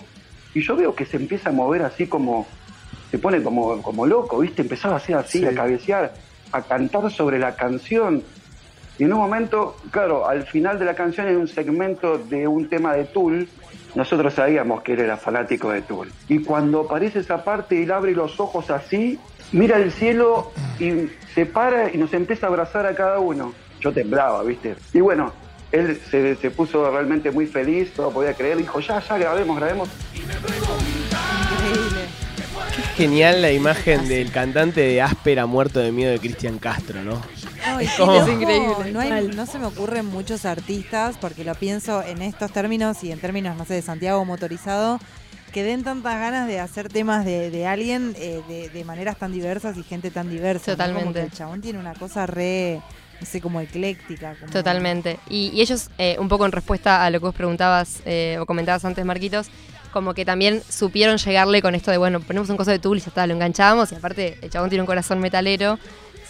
y 0.53 0.61
yo 0.61 0.75
veo 0.75 0.93
que 0.95 1.05
se 1.05 1.17
empieza 1.17 1.49
a 1.49 1.51
mover 1.51 1.81
así 1.81 2.05
como, 2.07 2.45
se 3.09 3.17
pone 3.17 3.41
como, 3.41 3.81
como 3.81 4.05
loco, 4.05 4.39
¿viste? 4.39 4.61
Empezaba 4.61 4.93
a 4.93 4.97
hacer 4.97 5.15
así, 5.15 5.39
Sí. 5.39 5.45
a 5.45 5.53
cabecear, 5.55 6.13
a 6.51 6.61
cantar 6.61 7.09
sobre 7.11 7.39
la 7.39 7.55
canción. 7.55 8.23
Y 9.01 9.05
en 9.05 9.13
un 9.13 9.19
momento, 9.19 9.77
claro, 9.89 10.27
al 10.27 10.43
final 10.43 10.77
de 10.77 10.85
la 10.85 10.93
canción 10.93 11.25
hay 11.25 11.33
un 11.33 11.47
segmento 11.47 12.19
de 12.19 12.47
un 12.47 12.69
tema 12.69 12.93
de 12.93 13.05
Tool. 13.05 13.49
Nosotros 13.95 14.35
sabíamos 14.35 14.83
que 14.83 14.93
él 14.93 14.99
era 14.99 15.17
fanático 15.17 15.71
de 15.71 15.81
Tool. 15.81 16.13
Y 16.27 16.43
cuando 16.43 16.81
aparece 16.81 17.17
esa 17.17 17.43
parte 17.43 17.79
y 17.79 17.81
él 17.81 17.91
abre 17.91 18.11
los 18.11 18.39
ojos 18.39 18.69
así, 18.69 19.17
mira 19.53 19.77
el 19.77 19.91
cielo 19.91 20.51
y 20.79 21.09
se 21.33 21.47
para 21.47 21.91
y 21.91 21.97
nos 21.97 22.13
empieza 22.13 22.45
a 22.45 22.49
abrazar 22.49 22.85
a 22.85 22.93
cada 22.93 23.17
uno. 23.17 23.55
Yo 23.79 23.91
temblaba, 23.91 24.43
¿viste? 24.43 24.75
Y 24.93 24.99
bueno, 24.99 25.33
él 25.71 25.99
se, 26.11 26.35
se 26.35 26.51
puso 26.51 26.91
realmente 26.91 27.31
muy 27.31 27.47
feliz, 27.47 27.91
todo 27.95 28.11
podía 28.11 28.35
creer, 28.35 28.57
dijo, 28.57 28.81
ya, 28.81 28.99
ya, 28.99 29.17
grabemos, 29.17 29.57
grabemos. 29.57 29.89
Increíble. 30.13 32.01
Genial 32.95 33.41
la 33.41 33.51
imagen 33.51 34.07
del 34.07 34.31
cantante 34.31 34.81
de 34.81 35.01
Áspera 35.01 35.47
muerto 35.47 35.79
de 35.79 35.91
miedo 35.91 36.11
de 36.11 36.19
Cristian 36.19 36.59
Castro, 36.59 37.01
¿no? 37.01 37.19
No, 37.67 37.79
Es 37.79 37.91
como- 37.93 38.15
increíble. 38.27 38.91
No, 38.91 38.99
hay- 38.99 39.09
Mal. 39.09 39.35
no 39.35 39.45
se 39.45 39.59
me 39.59 39.65
ocurren 39.65 40.05
muchos 40.05 40.45
artistas, 40.45 41.15
porque 41.19 41.43
lo 41.43 41.55
pienso 41.55 42.01
en 42.03 42.21
estos 42.21 42.51
términos 42.51 43.03
y 43.03 43.11
en 43.11 43.19
términos, 43.19 43.55
no 43.57 43.65
sé, 43.65 43.75
de 43.75 43.81
Santiago 43.81 44.23
motorizado, 44.25 44.99
que 45.53 45.63
den 45.63 45.83
tantas 45.83 46.15
ganas 46.19 46.47
de 46.47 46.59
hacer 46.59 46.87
temas 46.89 47.25
de, 47.25 47.49
de 47.51 47.67
alguien 47.67 48.15
eh, 48.17 48.41
de, 48.47 48.69
de 48.69 48.85
maneras 48.85 49.17
tan 49.17 49.31
diversas 49.33 49.77
y 49.77 49.83
gente 49.83 50.09
tan 50.09 50.29
diversa. 50.29 50.71
¿no? 50.71 50.77
Como 50.77 50.87
Totalmente. 50.89 51.19
que 51.19 51.25
el 51.25 51.31
chabón 51.33 51.61
tiene 51.61 51.77
una 51.79 51.93
cosa 51.93 52.25
re, 52.25 52.81
no 53.19 53.25
sé, 53.25 53.41
como 53.41 53.59
ecléctica. 53.59 54.35
como- 54.39 54.51
Totalmente. 54.51 55.19
Y, 55.29 55.51
y 55.53 55.61
ellos, 55.61 55.89
eh, 55.97 56.15
un 56.19 56.29
poco 56.29 56.45
en 56.45 56.53
respuesta 56.53 57.03
a 57.05 57.09
lo 57.09 57.19
que 57.19 57.25
vos 57.25 57.35
preguntabas 57.35 58.01
eh, 58.05 58.37
o 58.39 58.45
comentabas 58.45 58.85
antes, 58.85 59.03
Marquitos, 59.05 59.47
como 59.91 60.13
que 60.13 60.23
también 60.23 60.63
supieron 60.69 61.17
llegarle 61.17 61.61
con 61.61 61.75
esto 61.75 61.91
de, 61.91 61.97
bueno, 61.97 62.21
ponemos 62.21 62.49
un 62.49 62.55
coso 62.55 62.71
de 62.71 62.79
tool 62.79 62.97
y 62.97 63.01
ya 63.01 63.07
está, 63.09 63.27
lo 63.27 63.33
enganchamos. 63.33 63.91
Y 63.91 63.95
aparte, 63.95 64.37
el 64.41 64.49
chabón 64.49 64.69
tiene 64.69 64.83
un 64.83 64.87
corazón 64.87 65.19
metalero. 65.19 65.77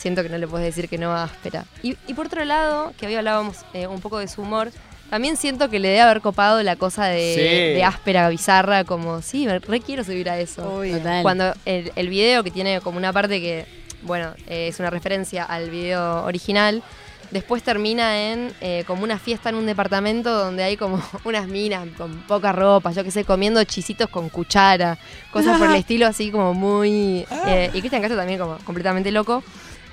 Siento 0.02 0.24
que 0.24 0.30
no 0.30 0.40
le 0.40 0.48
puedes 0.48 0.66
decir 0.66 0.90
que 0.90 0.98
no 0.98 1.12
a 1.12 1.26
áspera. 1.26 1.66
Y, 1.84 1.96
y 2.08 2.14
por 2.16 2.26
otro 2.26 2.44
lado, 2.44 2.92
que 2.98 3.06
hoy 3.06 3.14
hablábamos 3.14 3.58
eh, 3.76 3.86
un 3.86 4.02
poco 4.02 4.18
de 4.18 4.28
su 4.28 4.42
humor, 4.42 4.72
también 5.12 5.38
siento 5.38 5.70
que 5.70 5.78
le 5.78 5.90
debe 5.90 6.02
haber 6.02 6.22
copado 6.22 6.64
la 6.64 6.76
cosa 6.76 7.06
de, 7.06 7.34
Sí. 7.36 7.42
de 7.76 7.84
áspera, 7.84 8.28
bizarra, 8.30 8.84
como, 8.84 9.22
sí, 9.22 9.46
me 9.46 9.60
re 9.60 9.80
quiero 9.80 10.04
subir 10.04 10.28
a 10.30 10.40
eso. 10.40 10.82
Total. 10.84 11.22
Cuando 11.22 11.54
el, 11.66 11.92
el 11.96 12.10
video 12.10 12.44
que 12.44 12.50
tiene 12.50 12.82
como 12.82 12.98
una 12.98 13.14
parte 13.14 13.40
que, 13.40 13.68
bueno, 14.02 14.34
eh, 14.48 14.70
es 14.70 14.80
una 14.80 14.90
referencia 14.90 15.44
al 15.44 15.70
video 15.70 16.24
original, 16.24 16.82
después 17.30 17.62
termina 17.62 18.32
en 18.32 18.52
eh, 18.60 18.84
como 18.88 19.04
una 19.04 19.20
fiesta 19.20 19.50
en 19.50 19.56
un 19.56 19.66
departamento 19.68 20.34
donde 20.34 20.64
hay 20.64 20.78
como 20.78 21.00
unas 21.26 21.48
minas 21.48 21.88
con 21.96 22.22
poca 22.24 22.52
ropa, 22.54 22.92
yo 22.92 23.04
qué 23.04 23.12
sé, 23.12 23.24
comiendo 23.24 23.64
chisitos 23.66 24.10
con 24.10 24.30
cuchara, 24.30 24.98
cosas 25.32 25.60
por 25.60 25.70
el 25.70 25.76
estilo 25.84 26.08
así 26.08 26.32
como 26.32 26.56
muy... 26.56 27.26
eh, 27.46 27.70
y 27.74 27.80
Cristian 27.82 28.02
Castro 28.02 28.18
también 28.18 28.40
como 28.40 28.58
completamente 28.66 29.12
loco. 29.12 29.44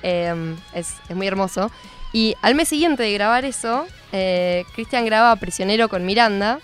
Eh, 0.03 0.55
es, 0.73 0.95
es 1.07 1.15
muy 1.15 1.27
hermoso. 1.27 1.71
Y 2.11 2.35
al 2.41 2.55
mes 2.55 2.67
siguiente 2.67 3.03
de 3.03 3.13
grabar 3.13 3.45
eso, 3.45 3.85
eh, 4.11 4.63
Cristian 4.73 5.05
graba 5.05 5.35
Prisionero 5.35 5.89
con 5.89 6.05
Miranda, 6.05 6.59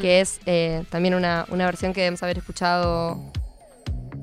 que 0.00 0.20
es 0.20 0.40
eh, 0.44 0.84
también 0.90 1.14
una, 1.14 1.46
una 1.50 1.64
versión 1.64 1.92
que 1.92 2.00
debemos 2.00 2.22
haber 2.22 2.38
escuchado 2.38 3.16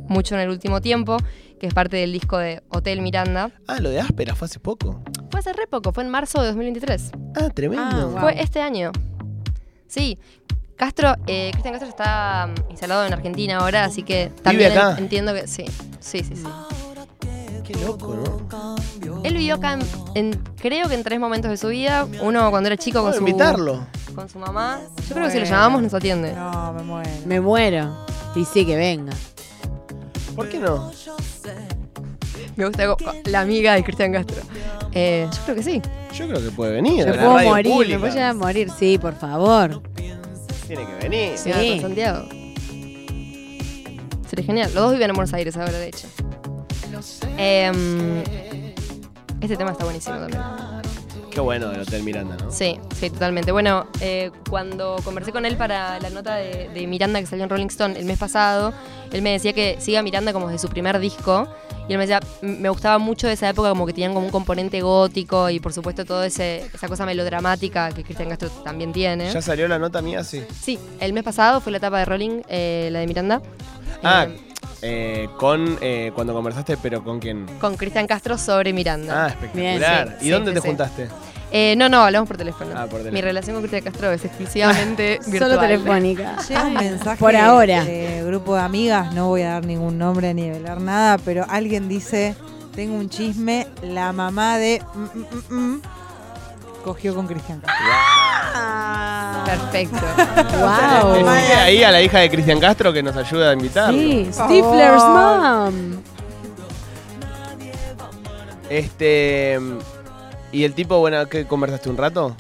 mucho 0.08 0.36
en 0.36 0.42
el 0.42 0.50
último 0.50 0.82
tiempo, 0.82 1.18
que 1.60 1.68
es 1.68 1.74
parte 1.74 1.98
del 1.98 2.12
disco 2.12 2.38
de 2.38 2.62
Hotel 2.70 3.02
Miranda. 3.02 3.52
Ah, 3.68 3.80
lo 3.80 3.90
de 3.90 4.00
Áspera 4.00 4.36
fue 4.36 4.48
hace 4.48 4.60
poco. 4.60 5.02
Fue 5.32 5.40
hace 5.40 5.54
re 5.54 5.66
poco, 5.68 5.94
fue 5.94 6.04
en 6.04 6.10
marzo 6.10 6.42
de 6.42 6.48
2023. 6.48 7.12
Ah, 7.36 7.50
tremendo. 7.50 7.84
Ah, 7.86 8.06
wow. 8.06 8.20
Fue 8.20 8.42
este 8.42 8.62
año. 8.62 8.92
Sí. 9.88 10.20
Castro, 10.76 11.16
eh, 11.26 11.52
Cristian 11.54 11.74
Castro 11.74 11.90
está 11.90 12.48
mm, 12.48 12.72
instalado 12.72 13.06
en 13.06 13.14
Argentina 13.14 13.58
ahora, 13.60 13.86
así 13.86 14.04
que 14.04 14.30
también 14.44 14.74
acá? 14.74 14.98
entiendo 14.98 15.34
que 15.34 15.48
sí. 15.48 15.64
Sí, 16.02 16.22
sí, 16.22 16.36
sí. 16.36 16.44
Qué 17.66 17.74
loco, 17.84 18.16
¿no? 18.16 18.76
Él 19.24 19.34
vivió 19.34 19.56
acá 19.56 19.74
en, 19.74 19.80
en- 20.14 20.44
creo 20.60 20.88
que 20.88 20.96
en 20.96 21.04
tres 21.04 21.20
momentos 21.20 21.50
de 21.50 21.58
su 21.58 21.68
vida. 21.70 22.08
Uno 22.22 22.50
cuando 22.52 22.68
era 22.68 22.78
chico 22.78 23.02
con 23.02 23.12
su, 23.14 23.20
invitarlo. 23.20 23.86
con 24.14 24.30
su 24.30 24.38
mamá. 24.40 24.82
Yo 25.08 25.16
creo 25.16 25.26
que 25.26 25.32
si 25.32 25.40
lo 25.40 25.46
llamamos 25.46 25.82
nos 25.82 25.94
atiende. 25.94 26.34
No, 26.34 26.74
me 26.74 26.84
muero. 26.84 27.10
Me 27.26 27.42
muero. 27.42 28.06
Y 28.36 28.46
sí, 28.46 28.66
que 28.66 28.76
venga. 28.76 29.14
¿Por 30.36 30.50
qué 30.50 30.60
no? 30.60 30.92
Me 32.56 32.66
gusta 32.68 32.96
la 33.26 33.42
amiga 33.42 33.74
de 33.74 33.84
Cristian 33.84 34.14
Castro. 34.14 34.38
Eh, 34.94 35.28
yo 35.32 35.40
creo 35.44 35.56
que 35.56 35.64
sí. 35.64 35.82
Yo 36.14 36.28
creo 36.28 36.42
que 36.42 36.52
puede 36.52 36.72
venir. 36.74 37.06
Me 37.06 37.14
puedo 37.14 37.32
morir, 37.44 37.72
pública. 37.72 37.96
me 37.96 38.00
puedo 38.00 38.14
llegar 38.14 38.30
a 38.30 38.34
morir. 38.34 38.70
Sí, 38.78 38.98
por 38.98 39.16
favor. 39.16 39.82
Tiene 40.68 40.86
que 40.86 40.94
venir. 41.10 41.38
Sí. 41.38 41.52
Con 41.52 41.82
Santiago. 41.82 42.26
Sería 44.30 44.46
genial. 44.46 44.72
Los 44.74 44.84
dos 44.84 44.92
viven 44.94 45.10
en 45.10 45.16
Buenos 45.16 45.34
Aires 45.34 45.58
ahora, 45.58 45.72
de 45.74 45.88
hecho. 45.90 46.08
Em, 47.38 48.24
este 49.42 49.58
tema 49.58 49.72
está 49.72 49.84
buenísimo 49.84 50.18
también. 50.18 50.42
Qué 51.32 51.42
bueno 51.42 51.68
del 51.70 51.82
Hotel 51.82 52.02
Miranda, 52.04 52.38
¿no? 52.42 52.50
Sí, 52.50 52.80
sí, 52.98 53.10
totalmente. 53.10 53.52
Bueno, 53.52 53.88
eh, 54.00 54.32
cuando 54.50 54.96
conversé 55.04 55.34
con 55.34 55.46
él 55.46 55.58
para 55.58 56.00
la 56.00 56.10
nota 56.10 56.36
de, 56.36 56.70
de 56.70 56.88
Miranda 56.88 57.20
que 57.20 57.26
salió 57.26 57.44
en 57.44 57.50
Rolling 57.50 57.68
Stone 57.68 58.00
el 58.00 58.06
mes 58.06 58.18
pasado, 58.18 58.74
él 59.12 59.22
me 59.22 59.32
decía 59.32 59.52
que 59.52 59.76
sigue 59.82 59.98
a 59.98 60.02
Miranda 60.02 60.32
como 60.32 60.48
desde 60.48 60.60
su 60.66 60.70
primer 60.70 60.98
disco. 61.00 61.46
Y 61.90 61.92
él 61.92 61.98
me 62.00 62.08
decía, 62.08 62.22
"M- 62.42 62.58
me 62.60 62.70
gustaba 62.70 62.98
mucho 63.00 63.28
de 63.28 63.34
esa 63.34 63.50
época, 63.50 63.68
como 63.70 63.86
que 63.86 63.92
tenían 63.94 64.14
como 64.14 64.26
un 64.26 64.32
componente 64.32 64.82
gótico 64.82 65.50
y 65.50 65.60
por 65.60 65.74
supuesto 65.74 66.04
toda 66.06 66.26
esa 66.26 66.88
cosa 66.88 67.06
melodramática 67.06 67.92
que 67.92 68.04
Cristian 68.04 68.30
Castro 68.30 68.50
también 68.64 68.94
tiene. 68.94 69.30
¿Ya 69.32 69.42
salió 69.42 69.68
la 69.68 69.78
nota 69.78 70.02
mía? 70.02 70.24
Sí. 70.24 70.42
Sí, 70.64 70.80
el 71.02 71.12
mes 71.14 71.24
pasado 71.24 71.60
fue 71.60 71.72
la 71.74 71.78
etapa 71.80 72.00
de 72.00 72.06
Rolling, 72.06 72.42
eh, 72.48 72.88
la 72.92 73.00
de 73.00 73.08
Miranda. 73.08 73.42
Ah, 74.02 74.26
Eh, 74.30 74.40
eh, 74.88 75.30
con 75.38 75.80
eh, 75.82 76.12
cuando 76.14 76.34
conversaste, 76.34 76.78
pero 76.78 77.04
con 77.04 77.20
quién. 77.20 77.48
con 77.60 77.76
Cristian 77.76 78.06
Castro 78.06 78.38
sobre 78.38 78.72
Miranda. 78.72 79.26
Ah, 79.26 79.28
espectacular. 79.30 80.06
Bien, 80.06 80.18
¿Y 80.22 80.24
sí, 80.26 80.30
dónde 80.30 80.52
sí, 80.52 80.56
te 80.56 80.62
sí. 80.62 80.68
juntaste? 80.68 81.08
Eh, 81.52 81.76
no, 81.76 81.90
no, 81.90 82.04
hablamos 82.04 82.28
por 82.28 82.38
teléfono. 82.38 82.72
Ah, 82.76 82.82
por 82.82 83.00
teléfono. 83.00 83.14
Mi 83.14 83.22
relación 83.22 83.56
con 83.56 83.64
Cristian 83.64 83.84
Castro 83.84 84.12
es 84.12 84.24
exclusivamente 84.26 85.20
virtual. 85.26 85.52
Solo 85.52 85.60
telefónica. 85.60 86.38
Llega 86.48 86.66
un 86.66 86.74
mensaje 86.76 87.18
Por 87.18 87.36
ahora. 87.36 87.84
de 87.84 88.24
grupo 88.26 88.56
de 88.56 88.62
amigas, 88.62 89.14
no 89.14 89.30
voy 89.30 89.42
a 89.42 89.54
dar 89.54 89.66
ningún 89.66 89.98
nombre 89.98 90.34
ni 90.34 90.50
velar 90.50 90.80
nada, 90.82 91.18
pero 91.18 91.46
alguien 91.50 91.88
dice, 91.88 92.36
tengo 92.76 92.96
un 92.96 93.10
chisme, 93.10 93.68
la 93.82 94.14
mamá 94.14 94.58
de 94.60 94.82
mm, 94.94 95.00
mm, 95.00 95.56
mm, 95.56 95.74
mm, 95.74 95.82
cogió 96.84 97.16
con 97.16 97.26
Cristian 97.26 97.60
Castro. 97.62 97.86
Perfecto. 99.46 100.00
Wow. 100.56 101.28
Ahí 101.28 101.84
a 101.84 101.92
la 101.92 102.02
hija 102.02 102.20
de 102.20 102.30
Cristian 102.30 102.60
Castro 102.60 102.92
que 102.94 103.04
nos 103.04 103.16
ayuda 103.16 103.52
a 103.52 103.54
invitarlo. 103.54 104.00
Sí. 104.00 104.28
Stifler's 104.32 105.04
mom. 105.04 105.74
Este. 108.70 109.60
¿Y 110.52 110.64
el 110.64 110.74
tipo, 110.74 110.98
bueno, 111.00 111.28
que 111.28 111.46
conversaste 111.46 111.90
un 111.90 111.98
rato? 111.98 112.36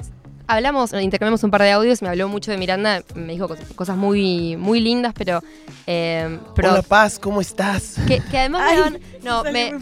Hablamos, 0.47 0.93
intercambiamos 0.93 1.43
un 1.43 1.51
par 1.51 1.61
de 1.61 1.71
audios, 1.71 2.01
me 2.01 2.09
habló 2.09 2.27
mucho 2.29 2.51
de 2.51 2.57
Miranda, 2.57 3.03
me 3.15 3.33
dijo 3.33 3.47
cos- 3.47 3.73
cosas 3.75 3.97
muy, 3.97 4.55
muy 4.57 4.79
lindas, 4.79 5.13
pero... 5.17 5.41
eh, 5.87 6.39
pero 6.55 6.71
Hola 6.73 6.81
Paz, 6.81 7.19
¿cómo 7.19 7.41
estás? 7.41 7.95
que, 8.07 8.19
que 8.19 8.37
además 8.39 8.61
me 8.63 8.69
Ay, 8.69 8.77
daban- 8.77 8.99
No, 9.23 9.43
me, 9.43 9.73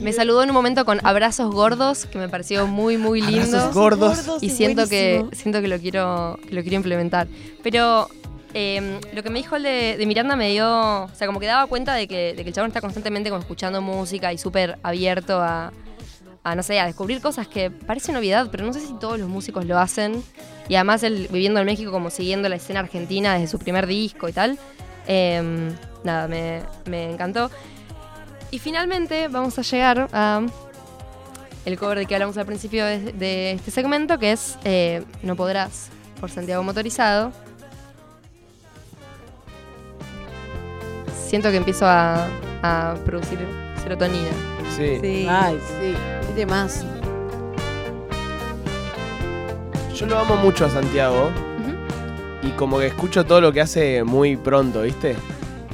me 0.00 0.12
saludó 0.14 0.42
en 0.42 0.48
un 0.48 0.54
momento 0.54 0.84
con 0.86 0.98
abrazos 1.06 1.52
gordos, 1.54 2.06
que 2.06 2.18
me 2.18 2.28
pareció 2.28 2.66
muy, 2.66 2.96
muy 2.96 3.20
lindo. 3.20 3.58
Abrazos 3.58 3.74
gordos. 3.74 4.18
y 4.40 4.48
siento 4.50 4.88
que 4.88 5.26
siento 5.32 5.60
que 5.60 5.68
lo 5.68 5.78
quiero 5.78 6.38
que 6.48 6.54
lo 6.54 6.62
quiero 6.62 6.76
implementar 6.76 7.28
pero 7.62 8.08
eh, 8.54 8.98
lo 9.12 9.22
que 9.22 9.28
me 9.28 9.40
dijo 9.40 9.56
el 9.56 9.62
de, 9.62 9.96
de 9.98 10.06
Miranda 10.06 10.36
me 10.36 10.50
dio 10.50 11.02
o 11.04 11.10
sea 11.14 11.26
como 11.26 11.38
que 11.38 11.44
daba 11.44 11.66
cuenta 11.66 11.92
de 11.92 12.08
que, 12.08 12.32
de 12.34 12.42
que 12.42 12.48
el 12.48 12.54
chabón 12.54 12.68
está 12.68 12.80
constantemente 12.80 13.28
como 13.28 13.42
escuchando 13.42 13.82
música 13.82 14.32
y 14.32 14.38
súper 14.38 14.78
abierto 14.82 15.38
a, 15.42 15.70
a, 16.50 16.54
no 16.54 16.62
sé 16.62 16.80
a 16.80 16.86
descubrir 16.86 17.20
cosas 17.20 17.48
que 17.48 17.70
parece 17.70 18.12
novedad 18.12 18.48
pero 18.50 18.64
no 18.64 18.72
sé 18.72 18.80
si 18.80 18.92
todos 18.94 19.18
los 19.18 19.28
músicos 19.28 19.64
lo 19.66 19.78
hacen 19.78 20.22
y 20.68 20.74
además 20.74 21.02
él 21.02 21.28
viviendo 21.30 21.60
en 21.60 21.66
México 21.66 21.90
como 21.90 22.10
siguiendo 22.10 22.48
la 22.48 22.56
escena 22.56 22.80
argentina 22.80 23.34
desde 23.34 23.48
su 23.48 23.58
primer 23.58 23.86
disco 23.86 24.28
y 24.28 24.32
tal 24.32 24.58
eh, 25.06 25.70
nada 26.04 26.28
me, 26.28 26.62
me 26.86 27.10
encantó 27.12 27.50
y 28.50 28.58
finalmente 28.58 29.28
vamos 29.28 29.58
a 29.58 29.62
llegar 29.62 30.08
a 30.12 30.42
el 31.64 31.78
cover 31.78 31.98
de 31.98 32.06
que 32.06 32.14
hablamos 32.14 32.36
al 32.38 32.46
principio 32.46 32.84
de, 32.86 33.12
de 33.12 33.52
este 33.52 33.70
segmento, 33.70 34.18
que 34.18 34.32
es 34.32 34.58
eh, 34.64 35.04
No 35.22 35.36
Podrás, 35.36 35.90
por 36.18 36.30
Santiago 36.30 36.62
Motorizado. 36.62 37.30
Siento 41.26 41.50
que 41.50 41.58
empiezo 41.58 41.84
a, 41.86 42.26
a 42.62 42.94
producir 43.04 43.38
serotonina. 43.82 44.30
Sí. 44.74 44.98
Sí. 45.00 45.26
Ay, 45.28 45.58
sí. 45.78 46.17
Temazo. 46.38 46.86
Yo 49.92 50.06
lo 50.06 50.16
amo 50.20 50.36
mucho 50.36 50.66
a 50.66 50.70
Santiago 50.70 51.32
y 52.44 52.50
como 52.50 52.78
que 52.78 52.86
escucho 52.86 53.26
todo 53.26 53.40
lo 53.40 53.52
que 53.52 53.60
hace 53.60 54.04
muy 54.04 54.36
pronto, 54.36 54.82
¿viste? 54.82 55.16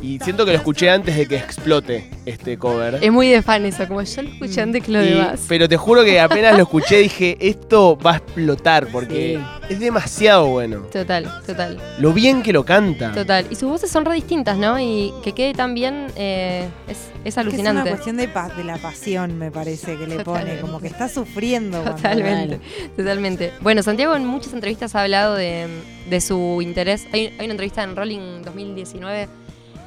Y 0.00 0.18
siento 0.20 0.46
que 0.46 0.52
lo 0.52 0.56
escuché 0.56 0.88
antes 0.88 1.18
de 1.18 1.26
que 1.26 1.36
explote 1.36 2.08
este 2.24 2.56
cover. 2.56 2.98
Es 3.02 3.12
muy 3.12 3.28
de 3.28 3.42
fan 3.42 3.66
eso, 3.66 3.86
como 3.86 4.00
yo 4.00 4.22
lo 4.22 4.28
escuché 4.30 4.62
antes 4.62 4.82
que 4.82 4.92
lo 4.92 5.00
demás. 5.00 5.44
pero 5.46 5.68
te 5.68 5.76
juro 5.76 6.02
que 6.02 6.18
apenas 6.18 6.56
lo 6.56 6.62
escuché 6.62 6.96
dije, 6.96 7.36
esto 7.40 7.98
va 7.98 8.14
a 8.14 8.16
explotar 8.16 8.86
porque 8.90 9.38
es 9.68 9.80
demasiado 9.80 10.46
bueno. 10.48 10.80
Total, 10.92 11.30
total, 11.46 11.78
Lo 11.98 12.12
bien 12.12 12.42
que 12.42 12.52
lo 12.52 12.64
canta. 12.64 13.12
total. 13.12 13.46
Y 13.50 13.54
sus 13.54 13.68
voces 13.68 13.90
son 13.90 14.04
re 14.04 14.14
distintas, 14.14 14.56
¿no? 14.58 14.78
Y 14.78 15.12
que 15.22 15.32
quede 15.32 15.54
tan 15.54 15.74
bien 15.74 16.06
eh, 16.16 16.68
es, 16.88 16.98
es 16.98 17.06
Que 17.22 17.28
es 17.28 17.34
una 17.36 17.40
alucinante. 17.42 17.90
cuestión 17.90 18.16
de, 18.16 18.28
pa- 18.28 18.48
de 18.48 18.64
la 18.64 18.76
pasión, 18.78 19.38
me 19.38 19.50
parece, 19.50 19.96
que 19.96 20.06
le 20.06 20.22
pone. 20.24 20.58
Como 20.60 20.80
que 20.80 20.86
está 20.88 21.08
sufriendo. 21.08 21.78
cuando- 21.82 21.96
Totalmente, 21.96 22.60
totalmente. 22.96 23.52
Bueno, 23.60 23.82
Santiago 23.82 24.14
en 24.16 24.26
muchas 24.26 24.52
entrevistas 24.52 24.94
ha 24.94 25.02
hablado 25.02 25.34
de, 25.34 25.66
de 26.08 26.20
su 26.20 26.60
interés. 26.62 27.06
Hay, 27.12 27.28
hay 27.38 27.44
una 27.44 27.52
entrevista 27.52 27.82
en 27.82 27.96
Rolling 27.96 28.42
2019 28.44 29.28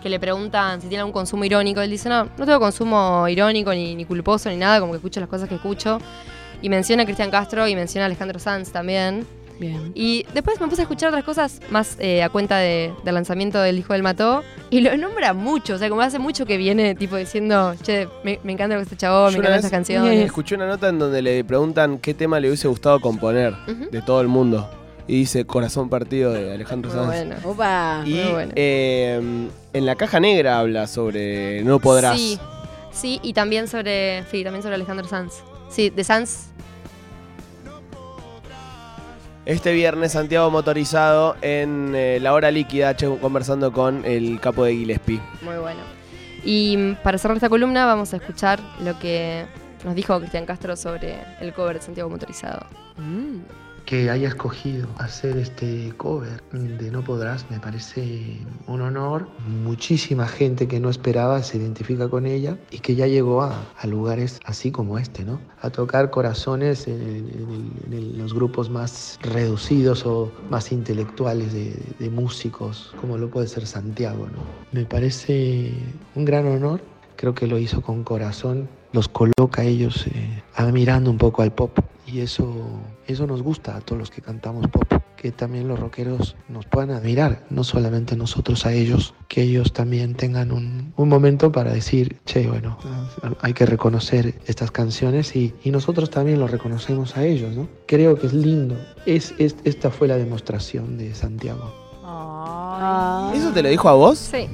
que 0.02 0.10
le 0.10 0.20
preguntan 0.20 0.80
si 0.82 0.88
tiene 0.88 1.00
algún 1.00 1.14
consumo 1.14 1.44
irónico. 1.44 1.82
Él 1.82 1.90
dice, 1.90 2.08
no, 2.10 2.26
no 2.38 2.46
tengo 2.46 2.60
consumo 2.60 3.28
irónico 3.28 3.74
ni, 3.74 3.96
ni 3.96 4.06
culposo 4.06 4.50
ni 4.50 4.56
nada, 4.58 4.80
como 4.80 4.92
que 4.94 4.98
escucho 4.98 5.20
las 5.20 5.30
cosas 5.30 5.50
que 5.50 5.56
escucho. 5.56 6.00
Y 6.62 6.70
menciona 6.70 7.04
a 7.04 7.06
Cristian 7.06 7.30
Castro 7.30 7.68
y 7.68 7.76
menciona 7.76 8.06
a 8.06 8.08
Alejandro 8.08 8.40
Sanz 8.40 8.72
también. 8.72 9.26
Bien. 9.60 9.92
Y 9.96 10.26
después 10.34 10.60
me 10.62 10.68
puse 10.68 10.82
a 10.82 10.84
escuchar 10.84 11.10
otras 11.10 11.24
cosas 11.24 11.60
más 11.72 11.98
eh, 12.00 12.22
a 12.24 12.30
cuenta 12.30 12.58
de- 12.58 12.94
del 13.04 13.16
lanzamiento 13.16 13.60
del 13.60 13.80
Hijo 13.80 13.94
del 13.94 14.04
Mató. 14.04 14.44
Y 14.70 14.82
lo 14.82 14.96
nombra 14.98 15.34
mucho, 15.34 15.76
o 15.76 15.78
sea, 15.78 15.90
como 15.90 16.02
hace 16.02 16.20
mucho 16.20 16.46
que 16.46 16.58
viene 16.58 16.94
tipo 16.96 17.16
diciendo, 17.16 17.74
che, 17.84 18.08
me, 18.24 18.40
me 18.44 18.52
encanta 18.54 18.76
lo 18.76 18.80
que 18.82 18.84
este 18.84 18.98
chabón, 18.98 19.32
Yo 19.34 19.40
me 19.40 19.48
encantan 19.48 19.58
vez 19.58 19.66
estas 19.66 19.72
canciones. 19.72 20.20
Escuché 20.26 20.56
una 20.56 20.68
nota 20.68 20.90
en 20.90 21.00
donde 21.00 21.22
le 21.22 21.44
preguntan 21.44 21.98
qué 22.00 22.14
tema 22.14 22.40
le 22.40 22.50
hubiese 22.50 22.68
gustado 22.68 23.00
componer 23.00 23.54
de 23.92 24.02
todo 24.02 24.22
el 24.22 24.28
mundo. 24.28 24.70
Y 25.10 25.20
dice 25.20 25.46
Corazón 25.46 25.88
Partido 25.90 26.34
de 26.34 26.54
Alejandro 26.54 26.92
Sanz. 26.92 27.06
bueno. 27.08 27.36
Opa. 27.46 28.04
Y 28.06 28.14
Muy 28.16 28.32
bueno. 28.34 28.52
eh, 28.56 29.22
en 29.72 29.86
la 29.86 29.96
caja 29.96 30.20
negra 30.20 30.60
habla 30.60 30.86
sobre 30.88 31.64
No 31.64 31.80
podrás. 31.80 32.18
Sí, 32.20 32.38
sí, 32.92 33.20
y 33.24 33.32
también 33.32 33.70
sobre, 33.70 34.24
sí, 34.30 34.44
también 34.44 34.64
sobre 34.64 34.76
Alejandro 34.76 35.08
Sanz. 35.08 35.36
Sí, 35.70 35.90
de 35.92 36.04
Sanz. 36.04 36.47
Este 39.48 39.72
viernes 39.72 40.12
Santiago 40.12 40.52
motorizado 40.52 41.38
en 41.42 41.96
eh, 41.96 42.20
la 42.20 42.34
hora 42.34 42.52
líquida 42.52 42.98
che, 42.98 43.08
conversando 43.08 43.72
con 43.72 44.04
el 44.04 44.42
capo 44.42 44.66
de 44.66 44.74
Gillespie. 44.74 45.22
Muy 45.42 45.56
bueno. 45.56 45.80
Y 46.44 46.76
mm, 46.76 46.96
para 47.02 47.18
cerrar 47.18 47.38
esta 47.38 47.48
columna 47.48 47.86
vamos 47.86 48.14
a 48.14 48.18
escuchar 48.18 48.60
lo 48.84 49.00
que 49.00 49.46
nos 49.86 49.96
dijo 49.96 50.20
Cristian 50.20 50.46
Castro 50.46 50.76
sobre 50.76 51.22
el 51.40 51.54
cover 51.54 51.78
de 51.78 51.82
Santiago 51.82 52.10
Motorizado. 52.10 52.66
Mm. 52.98 53.67
Que 53.88 54.10
haya 54.10 54.28
escogido 54.28 54.90
hacer 54.98 55.38
este 55.38 55.94
cover 55.96 56.44
de 56.52 56.92
No 56.92 57.06
Podrás 57.06 57.50
me 57.50 57.58
parece 57.58 58.38
un 58.68 58.82
honor. 58.82 59.30
Muchísima 59.48 60.28
gente 60.28 60.68
que 60.68 60.82
no 60.82 60.90
esperaba 60.90 61.42
se 61.42 61.58
identifica 61.58 62.10
con 62.10 62.26
ella 62.26 62.58
y 62.70 62.80
que 62.80 62.96
ya 62.96 63.08
llegó 63.08 63.44
a, 63.44 63.56
lugares 63.86 64.42
así 64.44 64.72
como 64.72 65.00
este, 65.00 65.24
¿no? 65.24 65.40
A 65.62 65.70
tocar 65.70 66.10
corazones 66.10 66.86
en, 66.90 68.18
los 68.18 68.34
grupos 68.34 68.70
más 68.70 69.18
reducidos 69.22 70.06
o 70.06 70.34
más 70.50 70.74
intelectuales 70.74 71.54
de 71.54 72.10
músicos, 72.10 72.94
como 73.00 73.18
lo 73.18 73.30
puede 73.30 73.48
ser 73.48 73.66
Santiago, 73.66 74.28
¿no? 74.28 74.44
Me 74.74 74.86
parece 74.86 75.72
un 76.14 76.26
gran 76.26 76.46
honor. 76.46 76.82
Creo 77.16 77.34
que 77.34 77.48
lo 77.48 77.58
hizo 77.58 77.82
con 77.82 78.04
corazón, 78.04 78.68
los 78.94 79.08
coloca 79.10 79.62
a 79.62 79.66
ellos 79.66 80.08
eh, 80.08 80.42
admirando 80.56 81.10
un 81.12 81.18
poco 81.18 81.42
al 81.42 81.52
pop 81.52 81.78
y 82.06 82.22
eso, 82.22 82.48
eso 83.06 83.28
nos 83.28 83.42
gusta 83.42 83.76
a 83.76 83.82
todos 83.82 84.00
los 84.00 84.10
que 84.10 84.22
cantamos 84.22 84.66
pop, 84.70 84.86
que 85.18 85.32
también 85.34 85.68
los 85.68 85.78
rockeros 85.78 86.38
nos 86.48 86.66
puedan 86.66 86.92
admirar, 86.92 87.44
no 87.50 87.66
solamente 87.66 88.16
nosotros 88.16 88.66
a 88.66 88.72
ellos, 88.72 89.14
que 89.28 89.42
ellos 89.42 89.74
también 89.74 90.16
tengan 90.16 90.54
un, 90.54 90.94
un 90.96 91.10
momento 91.10 91.52
para 91.52 91.74
decir, 91.74 92.18
che, 92.26 92.48
bueno, 92.48 92.78
hay 93.42 93.54
que 93.54 93.66
reconocer 93.66 94.36
estas 94.48 94.72
canciones 94.72 95.36
y, 95.36 95.54
y 95.66 95.72
nosotros 95.72 96.10
también 96.10 96.40
los 96.40 96.50
reconocemos 96.50 97.18
a 97.18 97.26
ellos, 97.26 97.54
¿no? 97.58 97.68
Creo 97.88 98.18
que 98.18 98.28
es 98.28 98.34
lindo, 98.34 98.78
es, 99.06 99.34
es- 99.38 99.58
esta 99.66 99.92
fue 99.92 100.08
la 100.08 100.16
demostración 100.16 100.98
de 100.98 101.14
Santiago. 101.14 101.74
Ay. 102.06 103.38
¿Eso 103.38 103.52
te 103.52 103.62
lo 103.64 103.68
dijo 103.70 103.90
a 103.90 103.94
vos? 103.96 104.18
Sí. 104.18 104.48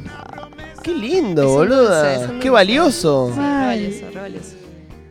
Qué 0.83 0.93
lindo, 0.93 1.47
boluda. 1.47 2.17
dulce, 2.17 2.39
Qué 2.39 2.49
valioso. 2.49 3.31
Sí, 3.33 3.39
re 3.39 3.41
valioso, 3.65 4.05
re 4.13 4.21
valioso. 4.21 4.49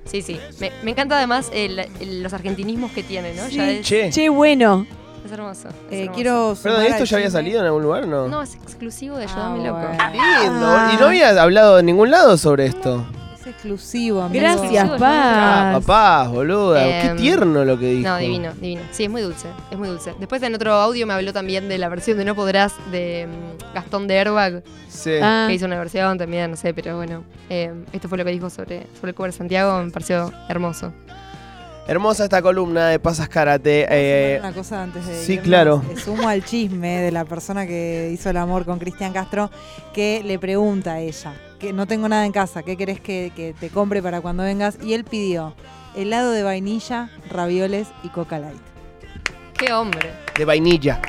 Sí, 0.05 0.21
sí. 0.23 0.39
Me, 0.61 0.71
me 0.83 0.91
encanta 0.91 1.17
además 1.17 1.51
el- 1.55 1.79
el- 2.01 2.23
los 2.23 2.33
argentinismos 2.35 2.93
que 2.93 3.03
tiene, 3.03 3.33
¿no? 3.35 3.49
Ya 3.49 3.71
es, 3.71 3.87
Che, 3.87 4.11
Che, 4.11 4.29
bueno. 4.29 4.87
es 5.25 5.33
hermoso. 5.33 5.69
es 5.69 5.75
Eh, 5.91 6.01
hermoso. 6.03 6.15
quiero. 6.15 6.57
perdón, 6.63 6.81
sumar 6.83 6.91
¿esto 6.91 7.03
al 7.03 7.09
ya 7.09 7.17
había 7.17 7.27
chisme. 7.29 7.39
salido 7.39 7.61
en 7.61 7.67
algún 7.67 7.83
lugar 7.83 8.07
no? 8.07 8.29
No, 8.29 8.43
es 8.43 8.55
exclusivo 8.55 9.17
de 9.17 9.25
Ah, 9.25 9.29
Ayúdame 9.55 9.67
Loco. 9.69 9.79
bueno. 9.79 10.13
Lindo. 10.13 10.67
Ah. 10.67 10.91
Y 10.95 11.01
no 11.01 11.07
había 11.07 11.43
hablado 11.43 11.79
en 11.79 11.87
ningún 11.87 12.11
lado 12.11 12.37
sobre 12.37 12.67
esto. 12.67 13.07
Es 13.43 13.49
exclusivo, 13.49 14.23
amigo. 14.23 14.41
Gracias, 14.43 14.89
Ah, 14.91 14.97
Paz. 14.99 15.85
papá, 15.85 16.29
boluda. 16.29 16.83
Qué 16.85 17.01
Em, 17.09 17.17
tierno 17.17 17.65
lo 17.65 17.79
que 17.79 17.87
dijo. 17.87 18.09
No, 18.09 18.17
divino, 18.19 18.53
divino. 18.55 18.83
Sí, 18.93 19.05
es 19.05 19.11
muy 19.11 19.21
dulce, 19.23 19.49
es 19.71 19.77
muy 19.79 19.89
dulce. 19.89 20.15
Después 20.19 20.43
en 20.43 20.55
otro 20.55 20.73
audio 20.75 21.07
me 21.07 21.15
habló 21.15 21.33
también 21.33 21.69
de 21.69 21.77
la 21.79 21.89
versión 21.89 22.19
de 22.19 22.25
No 22.25 22.35
Podrás 22.37 22.73
de 22.91 23.27
mm, 23.27 23.75
Gastón 23.75 24.07
de 24.07 24.19
Airbag, 24.19 24.63
Sí. 24.89 25.13
Ah. 25.23 25.47
que 25.49 25.55
hizo 25.55 25.67
una 25.67 25.79
versión 25.79 26.19
también, 26.19 26.51
no 26.53 26.57
sé, 26.57 26.73
pero 26.73 26.97
bueno. 26.97 27.25
eh, 27.51 27.73
esto 27.93 28.09
fue 28.09 28.17
lo 28.19 28.25
que 28.25 28.31
dijo 28.31 28.49
sobre, 28.49 28.87
sobre 29.01 29.11
el 29.11 29.15
cover 29.15 29.33
de 29.33 29.39
Santiago, 29.39 29.83
me 29.83 29.91
pareció 29.91 30.33
hermoso. 30.49 30.93
Hermosa 31.89 32.23
esta 32.25 32.41
columna 32.43 32.87
de 32.91 33.01
Pasas 33.01 33.29
Karate. 33.29 33.85
¿Puedo 33.89 34.01
eh, 34.01 34.37
una 34.39 34.53
cosa 34.53 34.85
antes 34.85 35.05
de 35.05 35.17
sí, 35.17 35.33
irnos? 35.33 35.45
claro. 35.49 35.83
Le 35.89 35.97
sumo 36.01 36.29
al 36.29 36.45
chisme 36.45 37.01
de 37.01 37.11
la 37.11 37.25
persona 37.25 37.67
que 37.67 38.11
hizo 38.13 38.31
el 38.31 38.37
amor 38.37 38.65
con 38.65 38.79
Cristian 38.79 39.13
Castro, 39.13 39.51
que 39.93 40.23
le 40.25 40.39
pregunta 40.39 40.93
a 40.93 41.01
ella, 41.01 41.33
que 41.63 41.73
no 41.73 41.87
tengo 41.87 42.09
nada 42.09 42.27
en 42.27 42.33
casa, 42.33 42.63
¿qué 42.63 42.77
querés 42.77 43.01
que, 43.01 43.33
que 43.35 43.55
te 43.59 43.71
compre 43.71 44.03
para 44.03 44.21
cuando 44.21 44.43
vengas? 44.43 44.77
Y 44.83 44.93
él 44.93 45.05
pidió 45.05 45.55
helado 45.95 46.33
de 46.33 46.43
vainilla, 46.43 47.09
ravioles 47.31 47.89
y 48.03 48.09
coca 48.09 48.39
light. 48.41 48.61
¡Qué 49.57 49.73
hombre! 49.73 50.11
de 50.37 50.45
vainilla. 50.45 51.01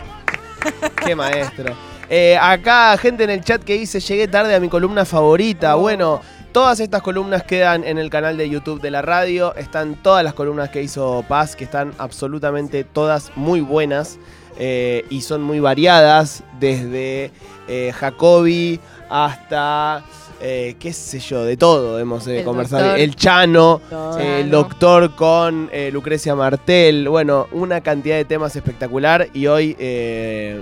Qué 1.05 1.15
maestro. 1.15 1.73
Eh, 2.09 2.37
acá, 2.39 2.95
gente 2.97 3.23
en 3.23 3.29
el 3.29 3.43
chat 3.43 3.63
que 3.63 3.73
dice: 3.73 3.99
Llegué 3.99 4.27
tarde 4.27 4.53
a 4.53 4.59
mi 4.59 4.69
columna 4.69 5.05
favorita. 5.05 5.75
Oh. 5.75 5.81
Bueno, 5.81 6.21
todas 6.51 6.79
estas 6.79 7.01
columnas 7.01 7.43
quedan 7.43 7.83
en 7.83 7.97
el 7.97 8.09
canal 8.09 8.37
de 8.37 8.49
YouTube 8.49 8.81
de 8.81 8.91
la 8.91 9.01
radio. 9.01 9.55
Están 9.55 9.95
todas 9.95 10.23
las 10.23 10.33
columnas 10.33 10.69
que 10.69 10.83
hizo 10.83 11.25
Paz, 11.27 11.55
que 11.55 11.63
están 11.63 11.93
absolutamente 11.97 12.83
todas 12.83 13.31
muy 13.35 13.61
buenas 13.61 14.19
eh, 14.57 15.05
y 15.09 15.21
son 15.21 15.41
muy 15.41 15.59
variadas. 15.59 16.43
Desde 16.59 17.31
eh, 17.67 17.91
Jacobi 17.95 18.79
hasta. 19.09 20.03
Eh, 20.43 20.75
qué 20.77 20.93
sé 20.93 21.19
yo, 21.19 21.43
de 21.43 21.57
todo 21.57 21.99
hemos 21.99 22.27
eh, 22.27 22.39
El 22.39 22.45
conversado. 22.45 22.83
doctor. 22.83 22.99
El 22.99 23.15
Chano, 23.15 23.81
eh, 24.19 24.41
el 24.41 24.51
doctor 24.51 25.15
con 25.15 25.69
Lucrecia 25.91 26.35
Martel, 26.35 27.07
bueno, 27.07 27.47
una 27.51 27.81
cantidad 27.81 28.17
de 28.17 28.25
temas 28.25 28.55
espectacular 28.55 29.27
y 29.33 29.47
hoy 29.47 29.75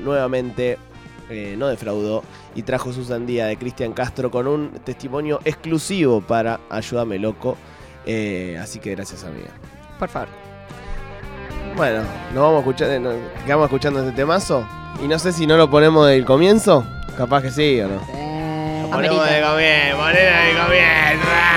nuevamente 0.04 0.78
no 1.58 1.68
defraudó 1.68 2.24
y 2.56 2.64
trajo 2.64 2.92
su 2.94 3.04
sandía 3.06 3.46
de 3.46 3.58
Cristian 3.58 3.94
Castro 3.94 4.30
con 4.30 4.48
un 4.48 4.72
testimonio 4.84 5.40
exclusivo 5.46 6.22
para 6.22 6.60
Ayúdame 6.70 7.18
Loco, 7.20 7.58
así 8.60 8.80
que 8.80 8.92
gracias 8.92 9.24
amiga. 9.24 9.50
Por 9.98 10.10
favor. 10.10 10.30
Bueno, 11.76 12.02
nos 12.34 12.44
vamos 12.44 12.58
a 12.58 12.60
escuchar, 12.60 13.02
nos 13.02 13.16
quedamos 13.46 13.66
escuchando 13.66 14.00
este 14.02 14.12
temazo. 14.12 14.68
Y 15.04 15.08
no 15.08 15.18
sé 15.18 15.32
si 15.32 15.48
no 15.48 15.58
lo 15.58 15.70
ponemos 15.70 16.08
del 16.08 16.26
comienzo. 16.26 16.86
Capaz 17.18 17.44
que 17.44 17.52
sí 17.52 17.80
o 17.80 17.88
no. 17.88 17.96
Eh, 18.14 18.31
Ponemos 18.92 19.30
de 19.30 19.42
comienzo, 19.42 19.98
ponelo 19.98 20.32
de 20.48 20.54
ponelo. 20.54 21.51